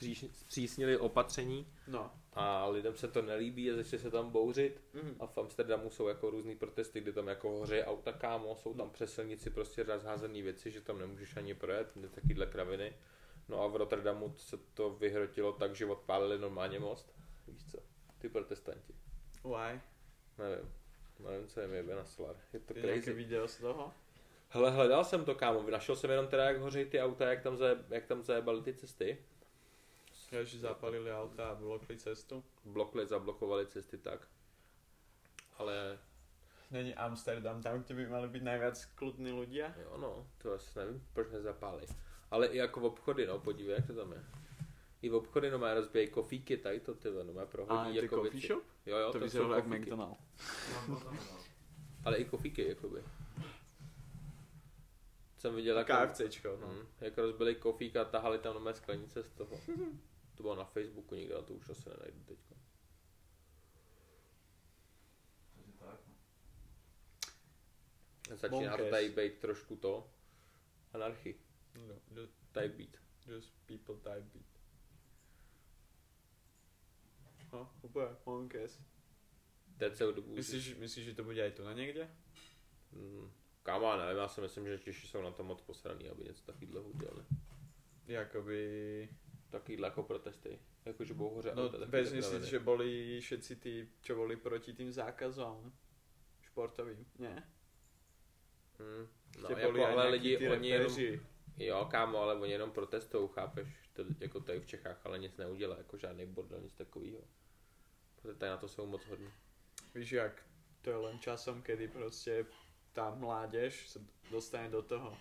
[0.00, 2.10] Zpříš, zpřísnili opatření No.
[2.32, 5.16] a lidem se to nelíbí a začali se tam bouřit Mm.
[5.20, 8.90] a v Amsterdamu jsou jako různý protesty, kdy tam jako hoří auta kámo, jsou tam
[8.90, 12.92] přes silnici prostě rozházené věci, že tam nemůžeš ani projet, takovýhle kraviny.
[13.48, 17.14] No a v Rotterdamu se to vyhrotilo tak, že odpálili normálně most.
[17.48, 17.78] Víš co?
[18.18, 18.94] Ty protestanti.
[19.44, 19.80] Why?
[20.38, 20.72] Nevím.
[21.18, 22.36] Nevím, co je mi jebe na solar.
[22.52, 23.12] Je to Je crazy.
[23.12, 23.92] video z toho?
[24.48, 25.70] Hele, hledal jsem to, kámo.
[25.70, 28.74] Našel jsem jenom teda, jak hoří ty auta, jak tam, zaje, jak tam zajebali ty
[28.74, 29.18] cesty.
[30.30, 32.44] Ja, že zapalili auta a blokli cestu.
[32.64, 34.28] Blokli, zablokovali cesty tak.
[35.58, 35.98] Ale
[36.70, 39.74] Není Amsterdam tam, kde by mali byť najviac kľudní ľudia?
[39.74, 41.82] jo, no, to asi nevím, proč nezapálí.
[42.30, 44.22] Ale i jako v obchody, no, podívej, jak to tam je.
[45.02, 48.16] I v obchody, no, má rozbíjejí kofíky, tady to, ty, no, má prohodí A jako
[48.16, 48.46] coffee věci.
[48.46, 48.62] shop?
[48.86, 49.66] Jo, jo, To to, vyzeralo jak.
[49.66, 50.18] McDonald.
[52.04, 53.02] Ale i kofíky, jakoby.
[55.38, 56.68] Jsem viděl, A jak, KFCčko, no.
[56.68, 59.60] hm, jak rozbili kofík a tahali tam nové sklenice z toho.
[60.40, 62.38] To bylo na Facebooku někde, ale to už asi nenajdu teď.
[65.54, 66.00] Takže tak,
[68.30, 68.36] no.
[68.36, 68.90] Začíná to Bonkers.
[68.90, 70.12] tady být trošku to.
[70.92, 71.40] Anarchy.
[71.74, 72.96] no just, Tady být.
[73.26, 74.46] just people type beat.
[77.52, 78.80] No, úplně, monkes.
[79.78, 80.34] To je celou dobu.
[80.34, 82.16] Myslíš, myslíš, že to bude aj tu na někde?
[82.92, 86.44] Mm, kámo, nevím, já si myslím, že Češi jsou na to moc posraný, aby něco
[86.44, 87.24] takového udělali.
[88.06, 89.08] Jakoby...
[89.50, 90.58] Takovýhle jako protesty.
[90.84, 94.36] Jako, že budou hoře No, auta, takovýhle vezmi si, že boli všetci tí, čo boli
[94.36, 95.72] proti tým zákazom
[96.42, 97.48] športovým, ne?
[98.78, 99.08] Hmm.
[99.42, 100.92] No, Že jako, ale lidi, oni jenom,
[101.56, 105.76] jo, kámo, ale oni jenom protestují, chápeš, to, jako tady v Čechách, ale nic neudělá,
[105.78, 107.24] jako žádný bordel, nic takového.
[108.16, 109.32] Protože tady na to jsou moc hodní.
[109.94, 110.42] Víš jak,
[110.82, 112.46] to je len časom, kedy prostě
[112.92, 115.14] tá mládež sa dostane do toho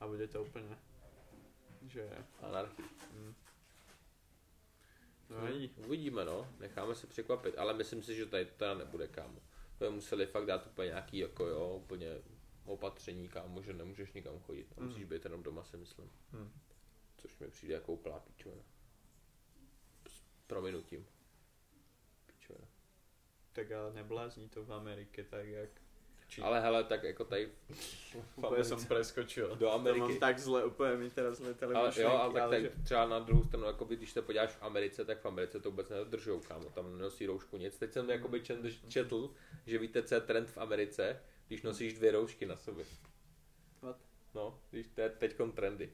[0.00, 0.78] a bude to úplne,
[1.90, 2.06] že...
[2.42, 2.86] Anarchie.
[3.12, 3.34] Mm.
[5.30, 5.46] No Hmm.
[5.46, 5.74] vidí.
[5.86, 9.40] Uvidíme, no, necháme se překvapit, ale myslím si, že tady to teda nebude, kámo.
[9.78, 12.08] To je museli fakt dát úplně nějaký, jako jo, úplně
[12.64, 14.72] opatření, kámo, že nemůžeš nikam chodit.
[14.76, 15.08] A musíš Mm.
[15.08, 16.10] být jenom doma, si myslím.
[16.32, 16.52] Hmm.
[17.16, 18.62] Což mi přijde jako úplná píčovina.
[20.08, 21.06] S prominutím.
[23.52, 25.70] tak ale neblázní to v Amerike tak jak
[26.28, 26.42] Či...
[26.42, 27.48] Ale hele, tak jako tady
[28.36, 29.48] Úplně jsem preskočil.
[29.48, 30.00] do To Ameriky.
[30.00, 33.18] mám tak zle, úplně mi teraz leteli Ale jo, ale tak ale tady třeba na
[33.18, 36.64] druhou stranu, jakoby, když se podíváš v Americe, tak v Americe to vůbec nedodržují, kámo,
[36.70, 37.78] tam nenosí roušku nic.
[37.78, 39.30] Teď jsem jakoby čet- četl,
[39.66, 42.84] že víte, co je trend v Americe, když nosíš dvě roušky na sobě.
[43.82, 43.96] What?
[44.34, 45.92] No, když to je teďkon trendy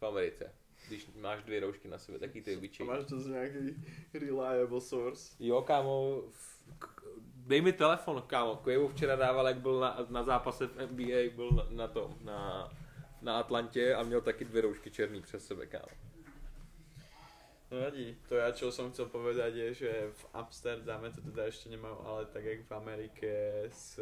[0.00, 0.54] v Americe.
[0.88, 2.88] Když máš dvě roušky na sobě, taky ty A obyčejný.
[2.92, 3.84] máš to z nějaký
[4.14, 5.36] reliable source.
[5.40, 6.22] Jo, kámo,
[7.46, 8.56] dej mi telefon, kámo.
[8.56, 12.68] Quavo včera dával, jak byl na, na zápase v NBA, byl na, na tom, na,
[13.22, 16.10] na Atlantě a měl taky dvě roušky černý přes sebe, kámo.
[17.70, 18.18] No vadí.
[18.28, 22.26] To ja, čo som chcel povedať je, že v Amsterdame to teda ešte nemajú, ale
[22.26, 23.30] tak jak v Amerike
[23.70, 23.94] s,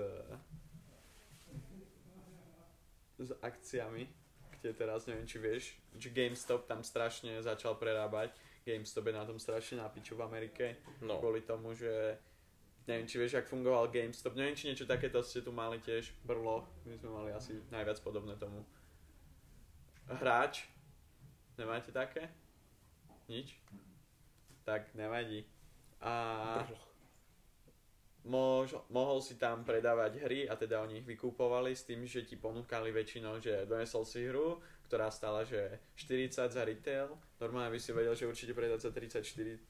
[3.20, 4.08] s akciami,
[4.56, 8.32] kde teraz neviem, či vieš, že GameStop tam strašne začal prerábať.
[8.64, 10.80] GameStop je na tom strašne na piču v Amerike.
[11.04, 12.16] No, kvôli tomu, že
[12.88, 16.64] neviem, či vieš, jak fungoval GameStop, neviem, či niečo takéto ste tu mali tiež, Brlo,
[16.88, 18.64] my sme mali asi najviac podobné tomu.
[20.08, 20.64] Hráč,
[21.60, 22.32] nemáte také?
[23.28, 23.60] Nič?
[24.64, 25.44] Tak nevadí.
[26.00, 26.64] A
[28.24, 32.40] mož, mohol si tam predávať hry a teda oni ich vykupovali s tým, že ti
[32.40, 37.92] ponúkali väčšinou, že donesol si hru, ktorá stala, že 40 za retail, normálne by si
[37.92, 39.20] vedel, že určite predá za 34,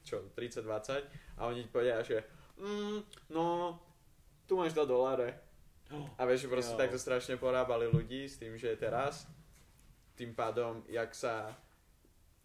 [0.07, 1.03] čo, 30-20
[1.35, 2.23] a oni ti povedia, že
[2.59, 2.99] mm,
[3.31, 3.79] no,
[4.45, 5.39] tu máš 2 doláre.
[6.17, 6.81] A vieš, že proste Jo.
[6.85, 9.25] takto strašne porábali ľudí s tým, že teraz
[10.13, 11.49] tým pádom, jak sa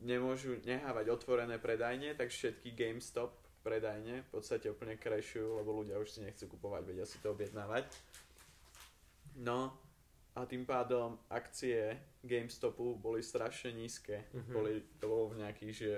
[0.00, 6.08] nemôžu nehávať otvorené predajne, tak všetky GameStop predajne v podstate úplne crashujú, lebo ľudia už
[6.08, 7.84] si nechcú kupovať, vedia si to objednávať.
[9.40, 9.76] No
[10.36, 14.24] a tým pádom akcie GameStopu boli strašne nízke.
[14.32, 14.52] Mhm.
[14.52, 15.92] Boli, to bolo v nejakých, že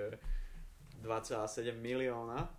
[1.03, 2.49] 2,7 milióna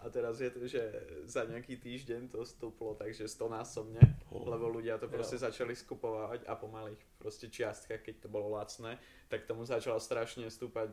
[0.00, 0.80] a teraz je to, že
[1.28, 6.56] za nejaký týždeň to stúplo takže 100 násobne, lebo ľudia to proste začali skupovať a
[6.56, 8.96] pomaly ich proste čiastka, keď to bolo lacné,
[9.28, 10.90] tak tomu začala strašne stúpať,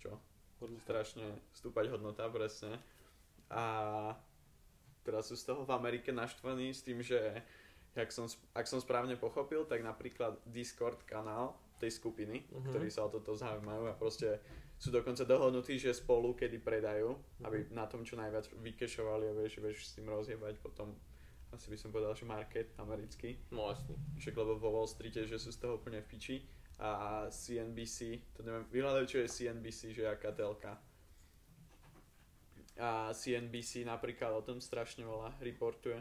[0.00, 0.16] čo?
[0.82, 2.82] Strašne stúpať hodnota, presne.
[3.52, 3.64] A
[5.06, 7.44] teraz sú z toho v Amerike naštvaní s tým, že
[7.94, 12.74] jak som, ak som správne pochopil, tak napríklad Discord kanál tej skupiny, Mhm.
[12.74, 14.42] ktorí sa o toto zaujímajú a proste
[14.78, 19.58] sú dokonca dohodnutí, že spolu kedy predajú, aby na tom čo najviac vykešovali a vieš,
[19.58, 20.94] vieš s tým rozjebať potom
[21.52, 23.96] asi by som povedal, že market americký, no jasný.
[24.20, 26.36] však lebo vo Wall Streete, že sú z toho úplne v piči
[26.78, 27.98] a CNBC,
[28.36, 30.78] to neviem, vyhľadajú čo je CNBC, že aká telka.
[32.78, 35.98] A CNBC napríklad o tom strašne veľa reportuje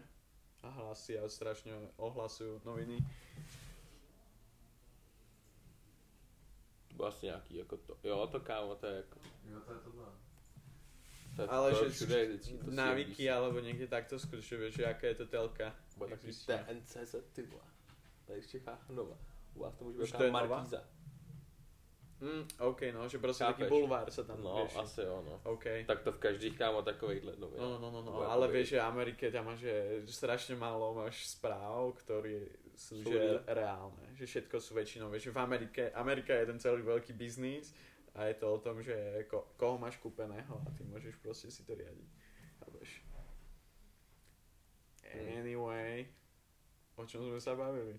[0.61, 3.01] a hlasí a strašne ohlasujú noviny.
[6.97, 10.05] Vlastně nějaký jako to, jo to kámo, to je jako, Jo, to je tohle.
[11.35, 13.29] to je, Ale to že všude je vždycky to návyky CNBC.
[13.37, 14.15] alebo niekde takto
[14.57, 15.75] vieš, že aká je to telka.
[16.31, 17.63] Si to- TNCZ, ty vole.
[18.25, 19.17] Tady v Čechách nova.
[19.55, 20.55] U vás to může Už být to je taková nová?
[20.57, 20.81] Markíza.
[22.21, 23.59] Mm, OK, no, že proste Chápeš?
[23.61, 25.37] taký bulvár sa tam No, asi jo, no.
[25.53, 25.85] OK.
[25.85, 27.61] Tak to v každých kámo takovejhle nově.
[27.61, 31.29] No, no, no, no, Bude ale vieš, že Amerike tam máš, že strašne málo máš
[31.29, 36.45] správ, ktorí sú, Sú že reálne, že všetko sú väčšinou, že v Amerike, Amerika je
[36.45, 37.73] jeden celý veľký biznis
[38.13, 41.65] a je to o tom, že ko, koho máš kúpeného a ty môžeš proste si
[41.65, 42.09] to riadiť.
[42.61, 42.89] Chápeš?
[45.09, 45.41] Hmm.
[45.41, 46.05] Anyway,
[46.93, 47.97] o čom sme sa bavili?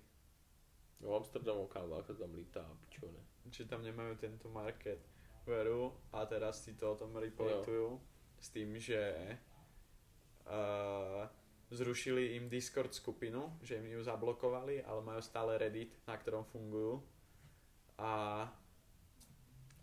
[1.02, 3.22] No Amsterdamu kámo, ako tam lítá, pičone.
[3.50, 5.02] Že tam nemajú tento market
[5.42, 7.98] veru a teraz si to o tom reportujú
[8.38, 9.34] s tým, že
[10.46, 11.26] uh,
[11.70, 17.02] zrušili im Discord skupinu, že im ju zablokovali, ale majú stále Reddit, na ktorom fungujú.
[17.98, 18.10] A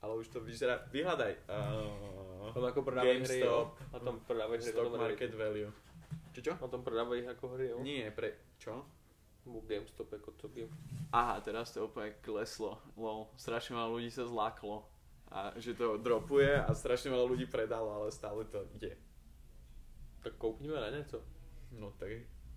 [0.01, 3.45] ale už to vyzerá, vyhľadaj uh, Tam jako prodávají hry, jo.
[3.45, 5.37] GameStop, A tam prodávají hry na Stock tom Market Redditu.
[5.37, 5.71] Value.
[6.33, 6.53] Čo čo?
[6.61, 7.79] A tam prodávají jako hry, jo.
[7.81, 8.85] Nie, pre, čo?
[9.45, 10.77] Nebo GameStop jako co game.
[11.11, 12.81] Aha, teraz to úplne kleslo.
[12.97, 14.89] Lol, strašne veľa ľudí sa zláklo.
[15.29, 18.97] A že to dropuje a strašne veľa ľudí predalo, ale stále to ide.
[20.23, 21.34] Tak koupníme na něco.
[21.71, 22.11] No tak,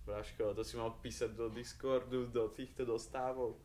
[0.05, 3.57] Bráško, to si mal písať do Discordu, do týchto dostávok.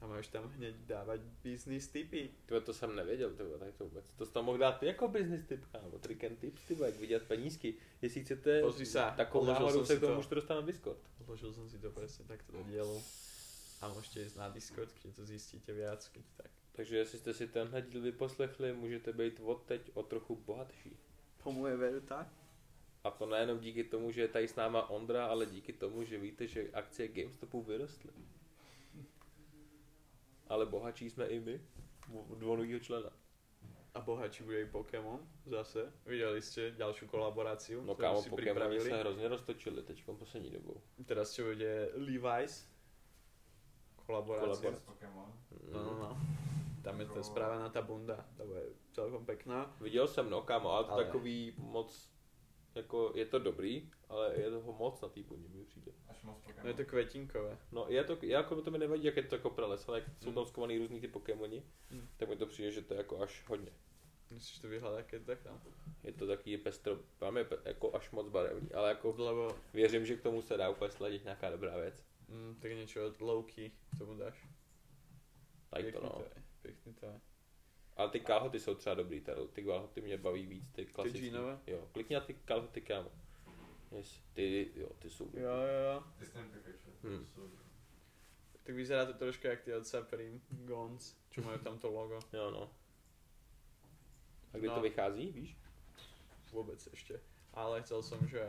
[0.00, 2.30] A máš tam hneď dávať business tipy.
[2.46, 4.04] Tyhle, to jsem nevěděl, tyhle, tak to vůbec.
[4.16, 7.22] To jsi tam mohl dát jako business tip, kámo, trick and tips, ty jak vidět
[7.22, 7.74] penízky.
[8.02, 10.16] Jestli chcete Pozri sa, takovou náhodou se k tomu to.
[10.16, 11.00] můžete dostat na Discord.
[11.20, 13.02] Odložil som si to presne takto do dielu.
[13.82, 16.50] A môžete ísť na Discord, kde to zistíte viac, keď tak.
[16.72, 20.96] Takže jestli jste si tenhle díl vyposlechli, můžete být od teď o trochu bohatší.
[21.42, 22.26] Komu je veru tak?
[23.04, 26.18] A to nejenom díky tomu, že je tady s náma Ondra, ale díky tomu, že
[26.18, 28.10] víte, že akcie GameStopu vyrostly.
[30.48, 31.60] Ale bohatší jsme i my,
[32.36, 33.10] dvou novýho člena.
[33.94, 35.92] a bohatší bude i Pokémon zase.
[36.06, 38.80] Viděli jste další kolaboraci, No kterou kámo, připravili.
[38.80, 40.80] se hrozně roztočili teď poslední dobou.
[41.06, 42.68] Teraz čo bude Levi's
[44.06, 44.70] kolaborácia.
[44.70, 45.32] Kolabor- S Pokémon.
[45.72, 46.20] No, no, no.
[46.82, 49.76] Tam je ta správená ta bunda, ta bude celkom pekná.
[49.80, 52.10] Viděl jsem, no kámo, ale to Ale- takový moc,
[52.78, 55.92] jako je to dobrý, ale je toho moc na té bundě mi přijde.
[56.08, 56.62] Až moc Pokémon.
[56.62, 57.58] No je to kvetinkové.
[57.72, 60.28] No je to, jako to mi nevadí, jak je to jako prales, ale jak jsou
[60.28, 60.34] Mm.
[60.34, 62.08] tam skovaný různý ty Pokémoni, Mm.
[62.16, 63.72] tak mi to přijde, že to je jako až hodně.
[64.30, 65.60] Musíš to vyhledat, keď tak tam.
[66.04, 70.16] Je to taky pestro, máme pe- jako až moc barevný, ale jako Lebo věřím, že
[70.16, 72.04] k tomu se dá úplně sladit nějaká dobrá věc.
[72.28, 74.48] mm, tak niečo od Lowkey tomu dáš.
[75.70, 76.16] Tady to Pěkný no.
[76.16, 77.20] to je, pěkný to je.
[77.98, 81.18] Ale ty kalhoty jsou třeba dobrý, ty, ty kalhoty mě baví víc, ty klasický.
[81.20, 81.58] džínové?
[81.66, 83.10] Jo, klikni na ty kalhoty, kámo.
[83.92, 85.42] Yes, ty, jo, ty jsou dobrý.
[85.42, 86.04] Jo, jo, jo.
[86.18, 87.08] Ty.
[87.08, 87.26] Hmm.
[87.26, 87.50] Jsou-
[88.64, 92.18] Tak vyzerá to trošku jak ty od Supreme Gons, čo majú tamto logo.
[92.32, 92.70] Jo, no.
[94.54, 94.74] A kdy No.
[94.74, 95.56] to vychází, víš?
[96.52, 97.20] Vôbec ešte.
[97.52, 98.40] Ale chcel som, že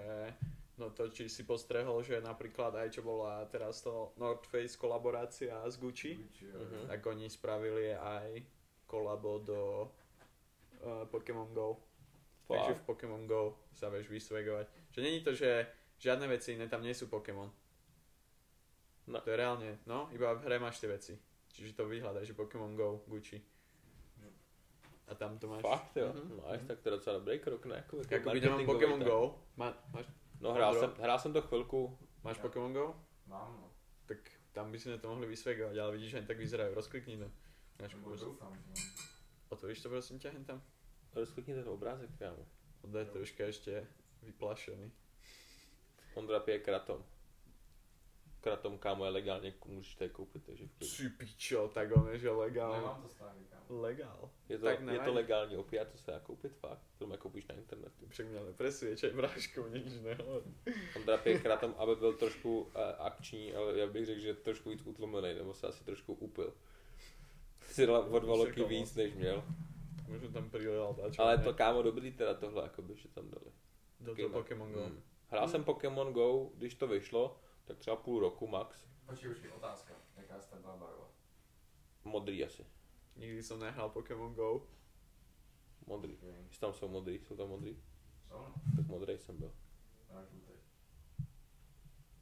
[0.77, 5.59] no to, či si postrehol, že napríklad aj čo bola teraz to North Face kolaborácia
[5.67, 6.45] s Gucci, Gucci.
[6.47, 6.87] Mhm.
[6.87, 8.43] tak oni spravili aj
[8.89, 9.61] kolabo do
[10.81, 11.77] uh, Pokémon Go.
[12.49, 14.65] Takže v Pokémon Go sa vieš vysvegovať.
[14.89, 15.69] Že není to, že
[16.01, 17.45] žiadne veci iné tam nie sú Pokémon.
[19.05, 19.21] No.
[19.21, 21.13] To je reálne, no, iba v hre máš tie veci.
[21.53, 23.37] Čiže to vyhľadaj, že Pokémon Go, Gucci.
[25.09, 25.61] A tam to máš.
[25.61, 26.09] Fakt, jo.
[26.13, 26.41] Mhm.
[26.45, 27.75] Nice, tak to je docela dobrý krok, ne?
[27.75, 28.99] Jako, jako Jako by nemám Pokémon.
[29.03, 30.05] Go, má, máš,
[30.39, 32.41] No hrál jsem, hrál jsem to chvilku, máš Jo.
[32.41, 32.95] Pokémon Go?
[33.27, 33.71] Mám, no.
[34.05, 34.17] Tak
[34.53, 36.73] tam by sme to mohli vysvegovať, ale vidíš, že jen tak vyzerajú.
[36.73, 37.29] Rozklikni to.
[37.79, 37.95] Máš.
[39.49, 40.61] Otvoríš to prosím hen tam?
[41.15, 42.45] rozklikni ten obrázek, kámo.
[42.83, 43.11] Oddaj Jo.
[43.13, 43.87] troška ešte
[44.23, 44.91] vyplašený.
[46.15, 47.03] Ondra pije kratom.
[48.41, 50.95] Kratom, kámo, je legálně, můžeš to koupit, takže v klidu.
[50.97, 52.71] Ty pičo, tak on je, že legál.
[52.73, 53.81] Nemám to stále, kámo.
[53.81, 54.29] Legál.
[54.49, 56.81] je to, tak je to legální opiát, co se dá koupit, fakt.
[56.97, 58.07] To má koupíš na internetu.
[58.07, 60.43] Však mňa nepresviečaj, bráško, mne nič nehovor.
[60.95, 64.81] Ondra pije kratom, aby byl trošku uh, akční, ale já bych řekl, že trošku víc
[64.85, 66.53] utlumený, nebo se asi trošku upil.
[67.69, 69.43] Si dal o dva loky víc, než měl.
[70.07, 71.21] Možno tam prilil dačo.
[71.21, 73.51] Ale to kámo dobrý teda tohle, jakoby, že tam dali.
[73.99, 74.33] Do toho ne.
[74.33, 74.85] Pokémon Go.
[74.85, 75.01] Hmm.
[75.27, 78.87] Hrál jsem Pokémon Go, když to vyšlo, tak třeba půl roku max.
[79.05, 79.93] Počkej, počkej, otázka.
[80.17, 81.09] Jaká jste byla barva?
[82.03, 82.65] Modrý asi.
[83.15, 84.67] Nikdy som nehral Pokémon Go.
[85.85, 86.17] Modrý.
[86.17, 86.43] Okay.
[86.47, 87.77] Jestli tam jsou modrý, jsou tam modrý,
[88.27, 88.33] Jsou?
[88.33, 88.53] no?
[88.75, 89.51] tak modrý jsem byl.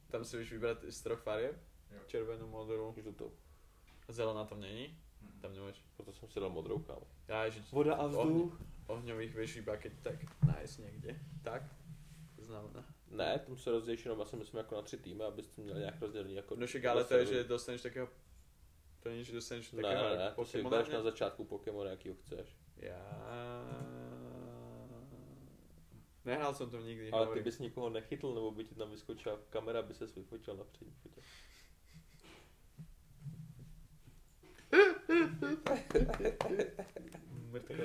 [0.08, 1.56] Tam si vieš vybrať z troch farieb.
[1.92, 2.00] Jo.
[2.08, 2.96] Červenú, modrú.
[2.96, 3.32] Žlutou.
[4.08, 4.96] A zelená tam není?
[5.22, 5.40] Mhm.
[5.40, 5.82] Tam nemáš.
[5.96, 7.06] Proto jsem si dal modrou, kámo.
[7.28, 8.54] Ja, že Voda a vzduch.
[8.88, 10.16] ohňových vieš iba keď tak
[10.46, 11.12] nájsť niekde.
[11.44, 11.62] Tak?
[12.36, 12.84] To znamená.
[13.10, 16.34] Ne, tam se rozdělíš jenom asi myslím jako na tři týmy, abyste měli nějak rozdělený
[16.34, 16.56] jako...
[16.56, 18.08] No však ale to je, že dostaneš takého...
[19.00, 20.94] To není, že dostaneš Ne, takého ne, ne, to si Pokémona, ne?
[20.94, 22.56] na začátku Pokémon, jakýho chceš.
[22.76, 23.00] Ja...
[26.24, 27.44] Nehral som to nikdy, Ale ty hovorím.
[27.44, 31.20] bys nikoho nechytl, nebo by ti tam vyskočila kamera, by se vyfotil na přední fotě.
[37.52, 37.84] Mrtko.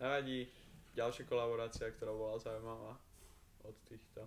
[0.00, 0.48] Nevadí.
[0.94, 2.98] Ďalšia kolaborácia, ktorá bola zaujímavá
[3.62, 4.26] od týchto.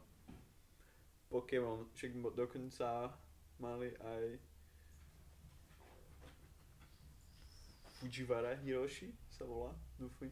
[1.28, 3.12] Pokémon, však dokonca
[3.60, 4.24] mali aj
[8.00, 10.32] Fujiwara Hiroshi sa volá, dúfam.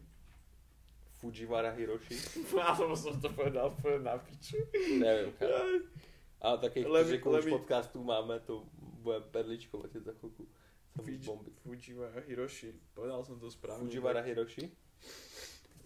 [1.20, 2.16] Fujiwara Hiroshi?
[2.56, 4.58] Áno, som to povedal úplne na piču.
[4.98, 5.30] Nevím.
[6.40, 8.64] Ale taky Lemi- čtyři už podcastů máme, to
[9.04, 10.48] bude perličko teď za chvilku.
[11.02, 11.52] Fuji-.
[11.62, 13.84] Fujiwara Hiroshi, povedal som to správne.
[13.86, 14.70] Fujiwara Hiroshi?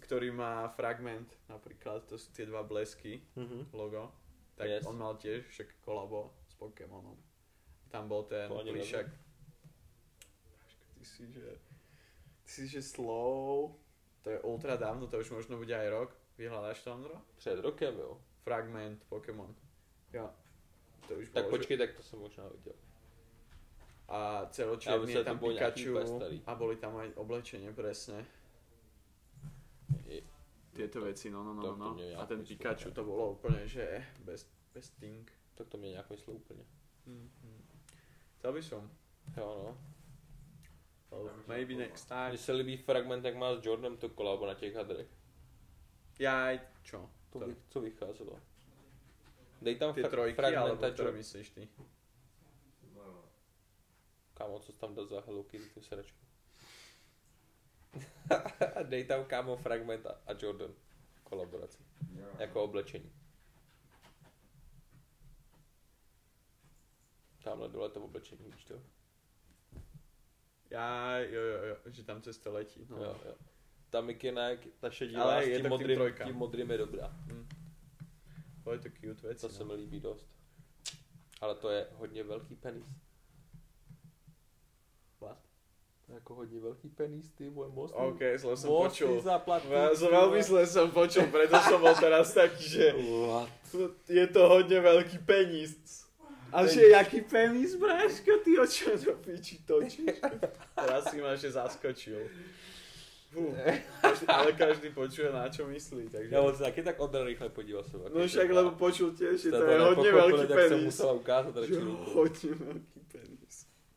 [0.01, 3.73] Ktorý má fragment, napríklad, to sú tie dva blesky, Mhm.
[3.73, 4.13] logo,
[4.57, 4.85] tak Yes.
[4.87, 7.17] on mal tiež však kolabo s Pokémonom.
[7.89, 9.07] Tam bol ten plišak.
[10.99, 11.47] Ty si, že...
[12.45, 13.75] Ty si, že slow...
[14.25, 16.11] To je ultra dávno, to už možno bude aj rok.
[16.41, 17.21] Vyhľadáš to, Andro?
[17.37, 18.21] Před rokem, jo.
[18.43, 19.55] Fragment Pokémon.
[20.13, 20.31] Jo.
[21.09, 22.75] To už Tak bolo, počkej, tak to jsem možná viděl.
[24.09, 24.49] A
[24.87, 25.99] Já myslím, je tam Pikachu
[26.47, 28.27] a boli tam aj oblečenie presne.
[30.09, 30.23] I-
[30.75, 31.89] Tieto veci, no, no, no, no.
[31.89, 35.33] to mě A ten Pikachu to bolo úplne, že best, best thing.
[35.55, 36.65] Tak to mě nějak myslel úplně.
[37.07, 37.65] Mhm.
[38.39, 38.91] Chcel by som.
[39.37, 39.79] Jo, no.
[41.11, 42.29] Well, Já maybe next time.
[42.29, 45.07] Mně se líbí fragment, jak má s Jordanem to kolabo na těch hadrech.
[46.19, 47.11] Jaj, čo?
[47.31, 48.41] To, To- vy, co vycházelo.
[49.63, 51.69] Dej tam Tie fra- trojky, fragment alebo Jo- myslíš ty?
[54.35, 56.19] No, Kámo, co jsi tam dal za Hello Kitty, tu sedačku.
[58.89, 60.75] Dej tam kámo fragment a, Jordan.
[61.23, 61.83] Kolaboraci.
[62.13, 62.27] jo.
[62.39, 63.13] Jako oblečení.
[67.45, 68.83] Tamhle dole to oblečení, víš to?
[70.71, 72.87] Já, jo, jo, jo, že tam cesta letí.
[72.91, 72.97] No.
[72.97, 73.35] Jo, jo.
[73.91, 76.27] Ta mikina, jak naše Ale díla s je tím modrým, trojkám.
[76.27, 77.09] tím modrým je dobrá.
[77.09, 77.49] Hm.
[78.65, 79.41] To je to cute věc.
[79.41, 80.29] To se mi líbí dost.
[81.41, 82.85] Ale to je hodně velký penis.
[85.21, 85.39] What?
[85.39, 87.95] To je jako hodně velký penis, ty vole, most.
[87.97, 89.21] OK, zle som most počul.
[89.21, 89.69] zaplatí.
[89.69, 93.49] Ve- Z veľmi zle som počul, preto som bol teraz taký, že What?
[94.09, 96.05] je to hodně velký penis.
[96.53, 100.23] A že jaký penis, bráško, ty o čo do piči točíš?
[100.79, 102.31] Teraz si ma že zaskočil.
[103.35, 103.51] Fú,
[104.03, 106.31] každý, ale každý počuje na čo myslí, takže...
[106.35, 107.97] Já se taky tak odal rychle podíval se.
[108.15, 110.85] No však, lebo počul tiež, že to je hodně velký tak jsem penis.
[110.85, 112.11] musela ukázat radši Že ruku.
[112.15, 113.34] hodně velký penis.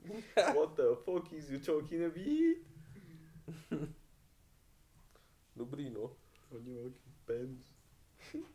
[0.36, 2.58] What the fuck is you talking about?
[5.56, 6.16] Dobrý, no.
[6.50, 7.74] Hodně velký penis.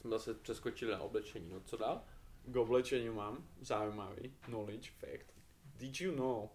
[0.00, 2.04] Jsme zase přeskočili na oblečení, no co dál?
[2.44, 5.34] K oblečeniu mám zaujímavý knowledge fact.
[5.76, 6.48] Did you know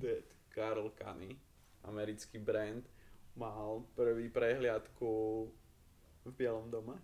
[0.00, 1.38] that Karl Kani,
[1.82, 2.90] americký brand,
[3.36, 5.52] mal prvý prehliadku
[6.24, 7.02] v Bielom dome?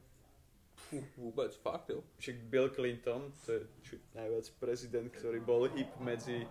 [1.17, 2.05] Vůbec, fakt jo.
[2.19, 3.61] Však Bill Clinton, to je
[4.15, 6.47] najviac prezident, ktorý bol hip medzi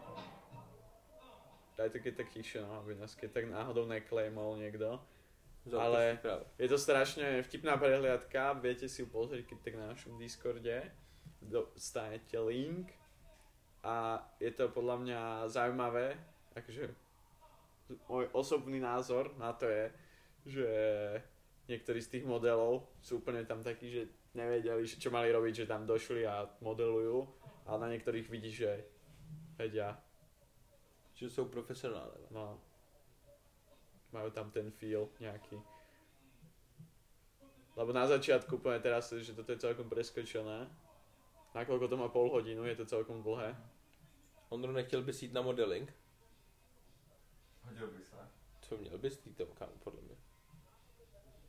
[1.87, 4.99] to keď tak tišie, no, aby nás keď tak náhodou neklejmol niekto.
[5.63, 6.19] Za Ale-.
[6.59, 10.91] Je to strašne vtipná prehliadka, viete si ju pozrieť, keď tak na našom Discorde
[11.39, 12.91] dostanete link
[13.79, 16.19] a je to podľa mňa zaujímavé,
[16.51, 16.91] akože
[18.11, 19.85] môj osobný názor na to je,
[20.45, 20.69] že
[21.71, 25.85] niektorí z tých modelov sú úplne tam takí, že nevedeli, čo mali robiť, že tam
[25.85, 27.27] došli a modelujú,
[27.65, 28.85] ale na niektorých vidí, že
[29.57, 29.97] vedia,
[31.13, 32.31] Že jsou profesionálové.
[32.31, 32.61] no,
[34.11, 35.61] majú tam ten feel nejaký.
[37.75, 40.67] Lebo na začiatku úplne teraz, že toto je celkom preskočené.
[41.55, 43.55] Nakoľko to má pol hodinu, je to celkom dlhé.
[44.49, 45.93] Ondro, nechtěl bys jít na modeling?
[47.63, 48.15] Hodil by se.
[48.61, 50.15] Co měl bys jít tam, kámo, podle mě.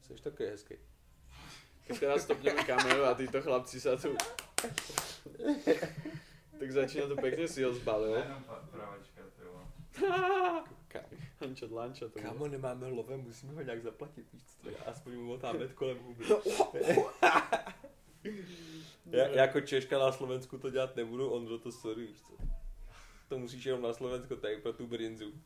[0.00, 0.74] Jsi takový hezký.
[1.90, 4.14] Keď teraz stopneme kameru a títo chlapci sa tu...
[6.54, 8.14] tak začína to pekne si ho zbalil.
[8.46, 9.50] Pa- pravačka, to.
[12.22, 14.70] Kámo, nemáme love, musíme ho nějak zaplatit, víš co?
[14.70, 16.24] Já aspoň mu motáme kolem huby.
[19.10, 22.32] Já, já jako Češka na Slovensku to dělat nebudu, Ondro, to sorry, víš co?
[23.28, 25.32] To musíš jenom na Slovensko, tak pro tu brinzu.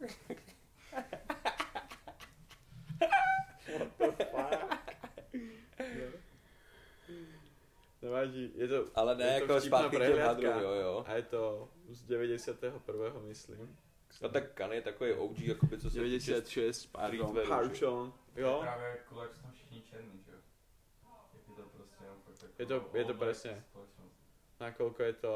[8.05, 8.85] Nevadí, je to...
[8.95, 10.27] Ale ne, je jako prehliadka.
[10.27, 11.05] hadrům, jo, jo.
[11.07, 13.21] A je to z 91.
[13.21, 13.77] myslím.
[14.23, 18.13] A tak Kan je takový OG, jakoby, co se 96, pardon, Parchon.
[18.37, 20.39] Jo, právě kvůli, jak jsou všichni černí, že jo.
[21.49, 23.59] Je to prostě jenom fakt jako Je to- je to společnost.
[24.61, 25.35] nakoľko je to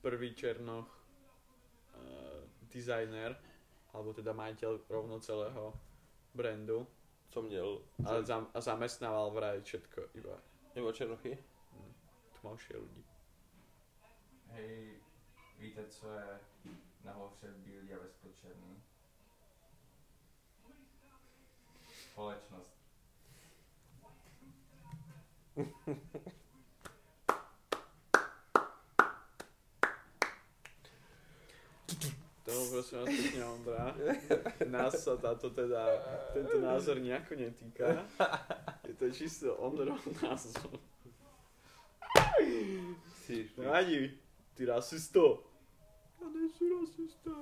[0.00, 0.88] prvý Černoch
[1.94, 3.36] uh, designer,
[3.92, 5.74] alebo teda majiteľ rovno celého
[6.34, 6.86] brandu
[7.30, 10.38] co měl, a, zam, a zamestnával vraj všetko iba
[10.74, 11.38] nebo Černochy.
[12.40, 13.04] Tmavšie ľudí.
[14.50, 14.96] Hej,
[15.58, 16.40] víte, co je
[17.04, 18.82] nahoře bílý a ve spod černý?
[22.10, 22.74] Společnost.
[32.44, 33.94] Tomu prosím vás pekne Ondra.
[34.66, 35.86] Nás sa táto teda,
[36.34, 38.08] tento názor nejako netýka.
[38.88, 40.80] Je to čisto Ondrov názor.
[43.26, 44.18] Si, Nevadí,
[44.54, 45.44] ty rasisto.
[46.20, 47.32] Ja nejsem rasista.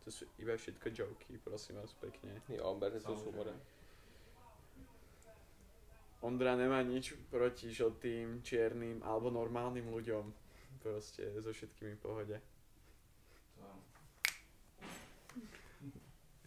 [0.00, 2.40] To sú iba všetko joky, prosím vás pekne.
[2.48, 3.58] jo, berte to s humorem.
[6.20, 10.32] Ondra nemá nič proti žltým, čiernym alebo normálnym ľuďom.
[10.80, 12.36] Proste so všetkými v pohode.
[13.56, 13.68] To,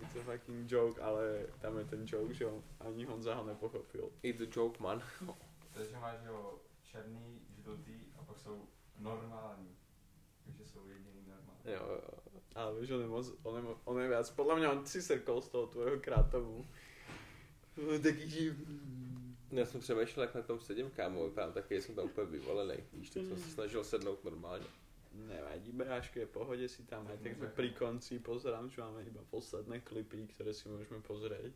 [0.02, 4.12] It's a fucking joke, ale tam je ten joke, že on, ani Honza ho nepochopil.
[4.22, 5.02] It's a joke, man.
[5.74, 6.60] takže máš jo
[6.94, 8.68] černý, žlutý a pak jsou
[9.00, 9.76] normální.
[10.46, 11.62] Takže jsou jediný normální.
[11.66, 12.20] Jo, jo.
[12.56, 14.30] Ale vieš, on je, moc, on, je, on je viac.
[14.38, 15.98] Podľa mňa on si srkol z toho tvojho
[17.98, 18.54] je Taký, že...
[19.52, 23.10] Já jsem přemýšlel, jak na tom sedím, kámo, vypadám taky, jsem tam úplně vyvolený, víš,
[23.10, 24.66] tak jsem se snažil sednout normálně.
[25.14, 29.22] Nevadí, bráško, je v pohode si tam aj tak pri konci pozerám, že máme iba
[29.30, 31.54] posledné klipy, ktoré si môžeme pozrieť.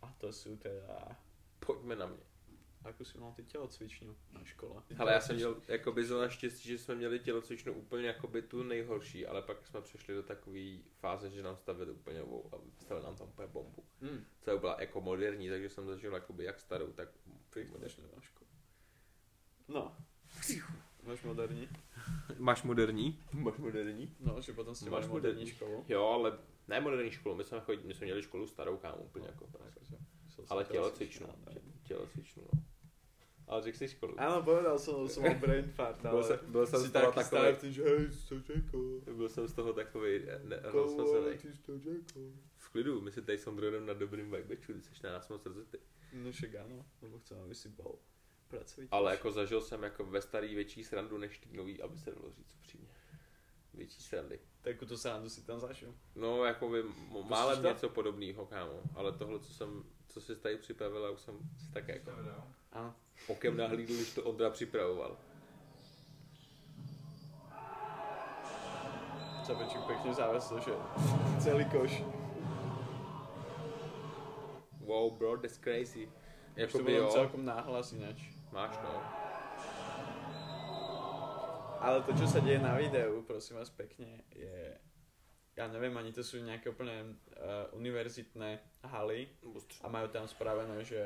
[0.00, 1.12] A to sú teda...
[1.60, 2.35] Pojďme na mě.
[2.86, 4.82] Ako si mal ty tělocvičňu na škole?
[4.98, 9.26] Ale já jsem měl jakoby za naštěstí, že jsme měli tělocvičnu úplně jakoby tu nejhorší,
[9.26, 13.16] ale pak jsme přešli do takové fáze, že nám stavili úplně novou a stavili nám
[13.16, 13.84] tam úplně bombu.
[14.00, 14.24] Hmm.
[14.40, 17.08] Co byla jako moderní, takže jsem zažil jakoby jak starou, tak
[17.70, 18.04] moderní.
[18.14, 18.50] máš školu.
[19.68, 19.96] No.
[21.02, 21.68] Máš moderní?
[22.38, 23.24] Máš moderní?
[23.32, 24.16] Máš moderní?
[24.20, 25.46] No, že potom jste Máš moderní moderní.
[25.46, 25.84] školu.
[25.88, 29.26] Jo, ale ne moderní školu, my jsme, chodili, my jsme měli školu starou kámo, úplně
[29.26, 29.48] jako.
[30.48, 31.26] Ale tělocvičnu,
[31.82, 32.62] tělocvičnu, no.
[33.46, 34.14] Ale řekl jsi školu.
[34.18, 37.26] Áno, povedal som mal brain fart, ale Byl jsem, byl jsem si z toho takový,
[37.26, 38.80] starý, že hej, to čekal.
[39.16, 42.22] byl jsem z toho takový ty to čekal.
[42.56, 45.46] V klidu, my si tady s Ondrojem na dobrým vibečku, ty jsi na nás moc
[45.46, 45.78] rozjetý.
[46.12, 47.98] No však áno, lebo chcem, aby si bol
[48.48, 48.88] pracovitý.
[48.90, 52.30] Ale jako zažil jsem jako ve starý větší srandu než ty nový, aby se dalo
[52.30, 52.88] říct upřímně.
[53.74, 54.40] Větší srandy.
[54.62, 55.94] Takúto srandu si tam zažil.
[56.14, 56.82] No, jako by
[57.28, 57.68] málem to?
[57.68, 58.82] něco podobného, kámo.
[58.94, 62.42] Ale tohle, co jsem, co jsi tady připravil, já už jsem si tak jako To.
[62.72, 62.94] Áno.
[63.26, 65.16] Okem nahlídl, když to Ondra připravoval.
[69.46, 70.72] Čapečík pekne zavesil, že
[71.44, 72.02] celý koš.
[74.80, 76.08] Wow, bro, that's crazy.
[76.64, 78.22] Už to jo, celkom náhlas ináč.
[78.52, 79.02] máš no.
[81.80, 84.74] Ale to, čo sa deje na videu, prosím vás pekne, je...
[85.56, 88.60] Ja neviem, ani to sú nejaké úplne uh, univerzitné
[88.92, 89.24] haly
[89.80, 91.00] a majú tam spravené, že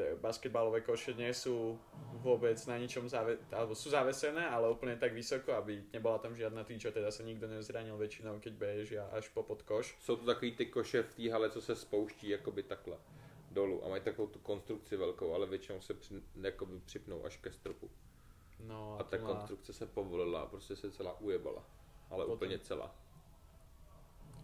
[0.00, 1.76] tie basketbalové koše nie sú
[2.24, 6.64] vôbec na ničom zave- alebo sú zavesené, ale úplne tak vysoko, aby nebola tam žiadna
[6.64, 9.92] týča, teda sa nikto nezranil väčšinou, keď bežia až po pod koš.
[10.00, 12.96] Jsou to takový ty koše v té hale, co se spouští jakoby takhle
[13.50, 17.52] dolů a mají takovou tu konstrukci velkou, ale většinou se při, jakoby připnou až ke
[17.52, 17.90] stropu.
[18.64, 21.64] No A ta to má- konstrukce se povolila a prostě se celá ujebala.
[22.10, 22.34] Ale Potom.
[22.36, 22.94] úplně celá.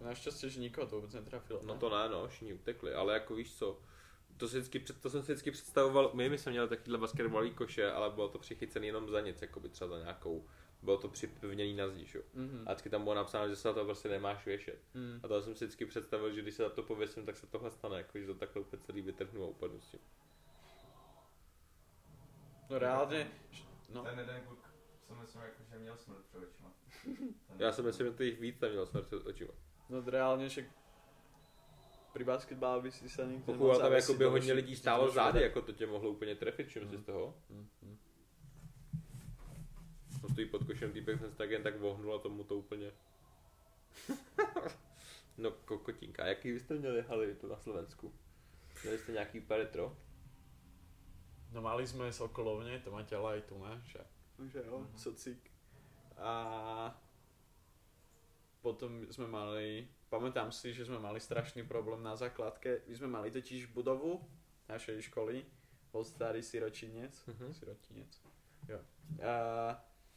[0.01, 1.65] Našťastie, že nikoho to vôbec netrafilo.
[1.65, 3.79] No to ne, no, všichni utekli, ale jako víš co,
[4.37, 7.91] to, si vždycky, to jsem si vždycky představoval, my, my jsme měli takovýhle basketbalový koše,
[7.91, 10.47] ale bylo to přichycený jenom za nic, jako by třeba za nějakou,
[10.83, 12.19] bylo to připevněný na zdi, že?
[12.19, 12.25] jo.
[12.35, 12.63] Mhm.
[12.67, 14.79] A vždycky tam bylo napsáno, že se na to prostě nemáš věšet.
[14.95, 15.21] Mm.
[15.23, 17.71] A to jsem si vždycky představil, že když se na to pověsím, tak se tohle
[17.71, 20.01] stane, jako, že to takhle úplně celý vytrhnu a upadnu s tím.
[22.71, 23.31] No reálne,
[23.89, 24.71] no, Ten jeden kluk,
[25.07, 26.73] co myslím, jako, že měl smrt před očima.
[27.59, 29.53] Já si myslím, že to jich víc tam měl smrt před očima.
[29.89, 30.65] no reálne však
[32.17, 35.41] pri basketbale by si sa nikto Pokud tam jako by hodně lidí stálo zády, zády.
[35.43, 37.35] jako to tě mohlo úplně trefit, čím si z toho.
[37.53, 37.69] Mm,
[40.23, 42.93] No stojí pod košem týpek, jsem se tak jen tak vohnul a tomu to úplně...
[45.39, 48.13] no kokotínka, a jaký vy jste měli haly tu na Slovensku?
[48.83, 49.97] Měli jste nějaký úplně retro?
[51.53, 53.81] No mali sme Sokolovne, to máte ale aj tu, ne?
[53.87, 54.01] Že,
[54.51, 54.99] že jo, Mhm.
[54.99, 55.41] socik.
[56.19, 56.33] A
[58.61, 62.83] potom sme mali, pamätám si, že sme mali strašný problém na základke.
[62.87, 64.23] My sme mali totiž budovu
[64.67, 65.45] našej školy,
[65.91, 67.47] bol starý siročinec, Mhm.
[67.53, 68.13] sirotinec,
[68.69, 68.79] jo.
[69.21, 69.35] A,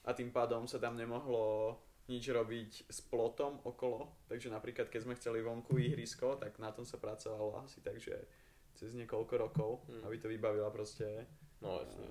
[0.02, 1.78] a tým pádom sa tam nemohlo
[2.08, 6.82] nič robiť s plotom okolo, takže napríklad keď sme chceli vonku ihrisko, tak na tom
[6.82, 8.18] sa pracovalo asi tak, že
[8.74, 10.04] cez niekoľko rokov, Hmm.
[10.04, 11.28] aby to vybavila proste
[11.62, 12.08] No jasně.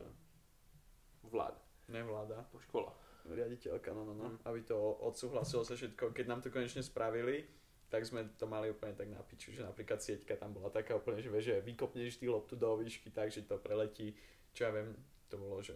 [1.23, 1.55] Vlád.
[1.89, 2.93] nevláda, Po škola.
[3.27, 4.39] riaditeľka, no, no, no, Hmm.
[4.45, 6.13] aby to odsúhlasilo sa všetko.
[6.13, 7.45] Keď nám to konečne spravili,
[7.89, 11.25] tak sme to mali úplne tak na piču, že napríklad sieťka tam bola taká úplne,
[11.25, 14.13] že, že vykopneš ty loptu do výšky tak, že to preletí,
[14.53, 14.93] čo ja viem,
[15.29, 15.73] to bolo, že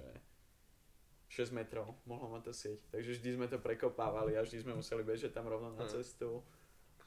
[1.32, 2.80] 6 metrov mohla mať tá sieť.
[2.92, 5.88] Takže vždy sme to prekopávali a vždy sme museli bežať tam rovno na Hmm.
[5.88, 6.44] cestu.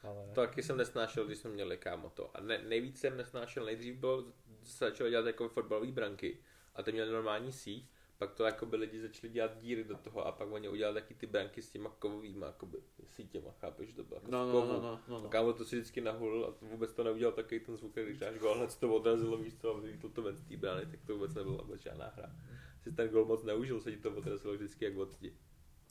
[0.02, 0.34] Ale...
[0.34, 2.36] To taky jsem nesnášel, když jsme měli kámo to.
[2.36, 4.24] A ne, nejvíc jsem nesnášel, nejdřív bylo,
[4.62, 6.38] se začalo dělat jako fotbalové branky.
[6.74, 10.26] A ty měli normální síť, pak to jako by lidi začali dělat díry do toho
[10.26, 14.16] a pak oni udělali taky ty branky s těma kovovýma jakoby, sítěma, chápeš, to bylo
[14.16, 15.28] jako No, no, no, no, no, A no.
[15.28, 18.38] kámo to si vždycky nahulil a to vůbec to neudělal takový ten zvuk, když dáš
[18.38, 21.14] gol, hned se to odrazilo co a vylítlo to ven z té brány, tak to
[21.14, 22.36] vůbec nebyla vůbec žádná hra.
[22.82, 25.36] Si ten gol moc neužil, se ti to odrazilo vždycky jak od zdi.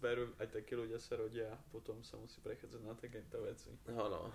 [0.02, 3.72] Veru, aj takí ľudia sa rodia a potom sa musí prechádzať na takéto veci.
[3.88, 4.28] No, no.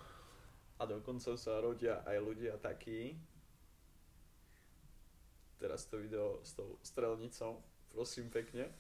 [0.81, 3.21] A dokonca sa rodia aj ľudia takí.
[5.61, 7.61] Teraz to video s tou strelnicou,
[7.91, 8.71] prosím pekne.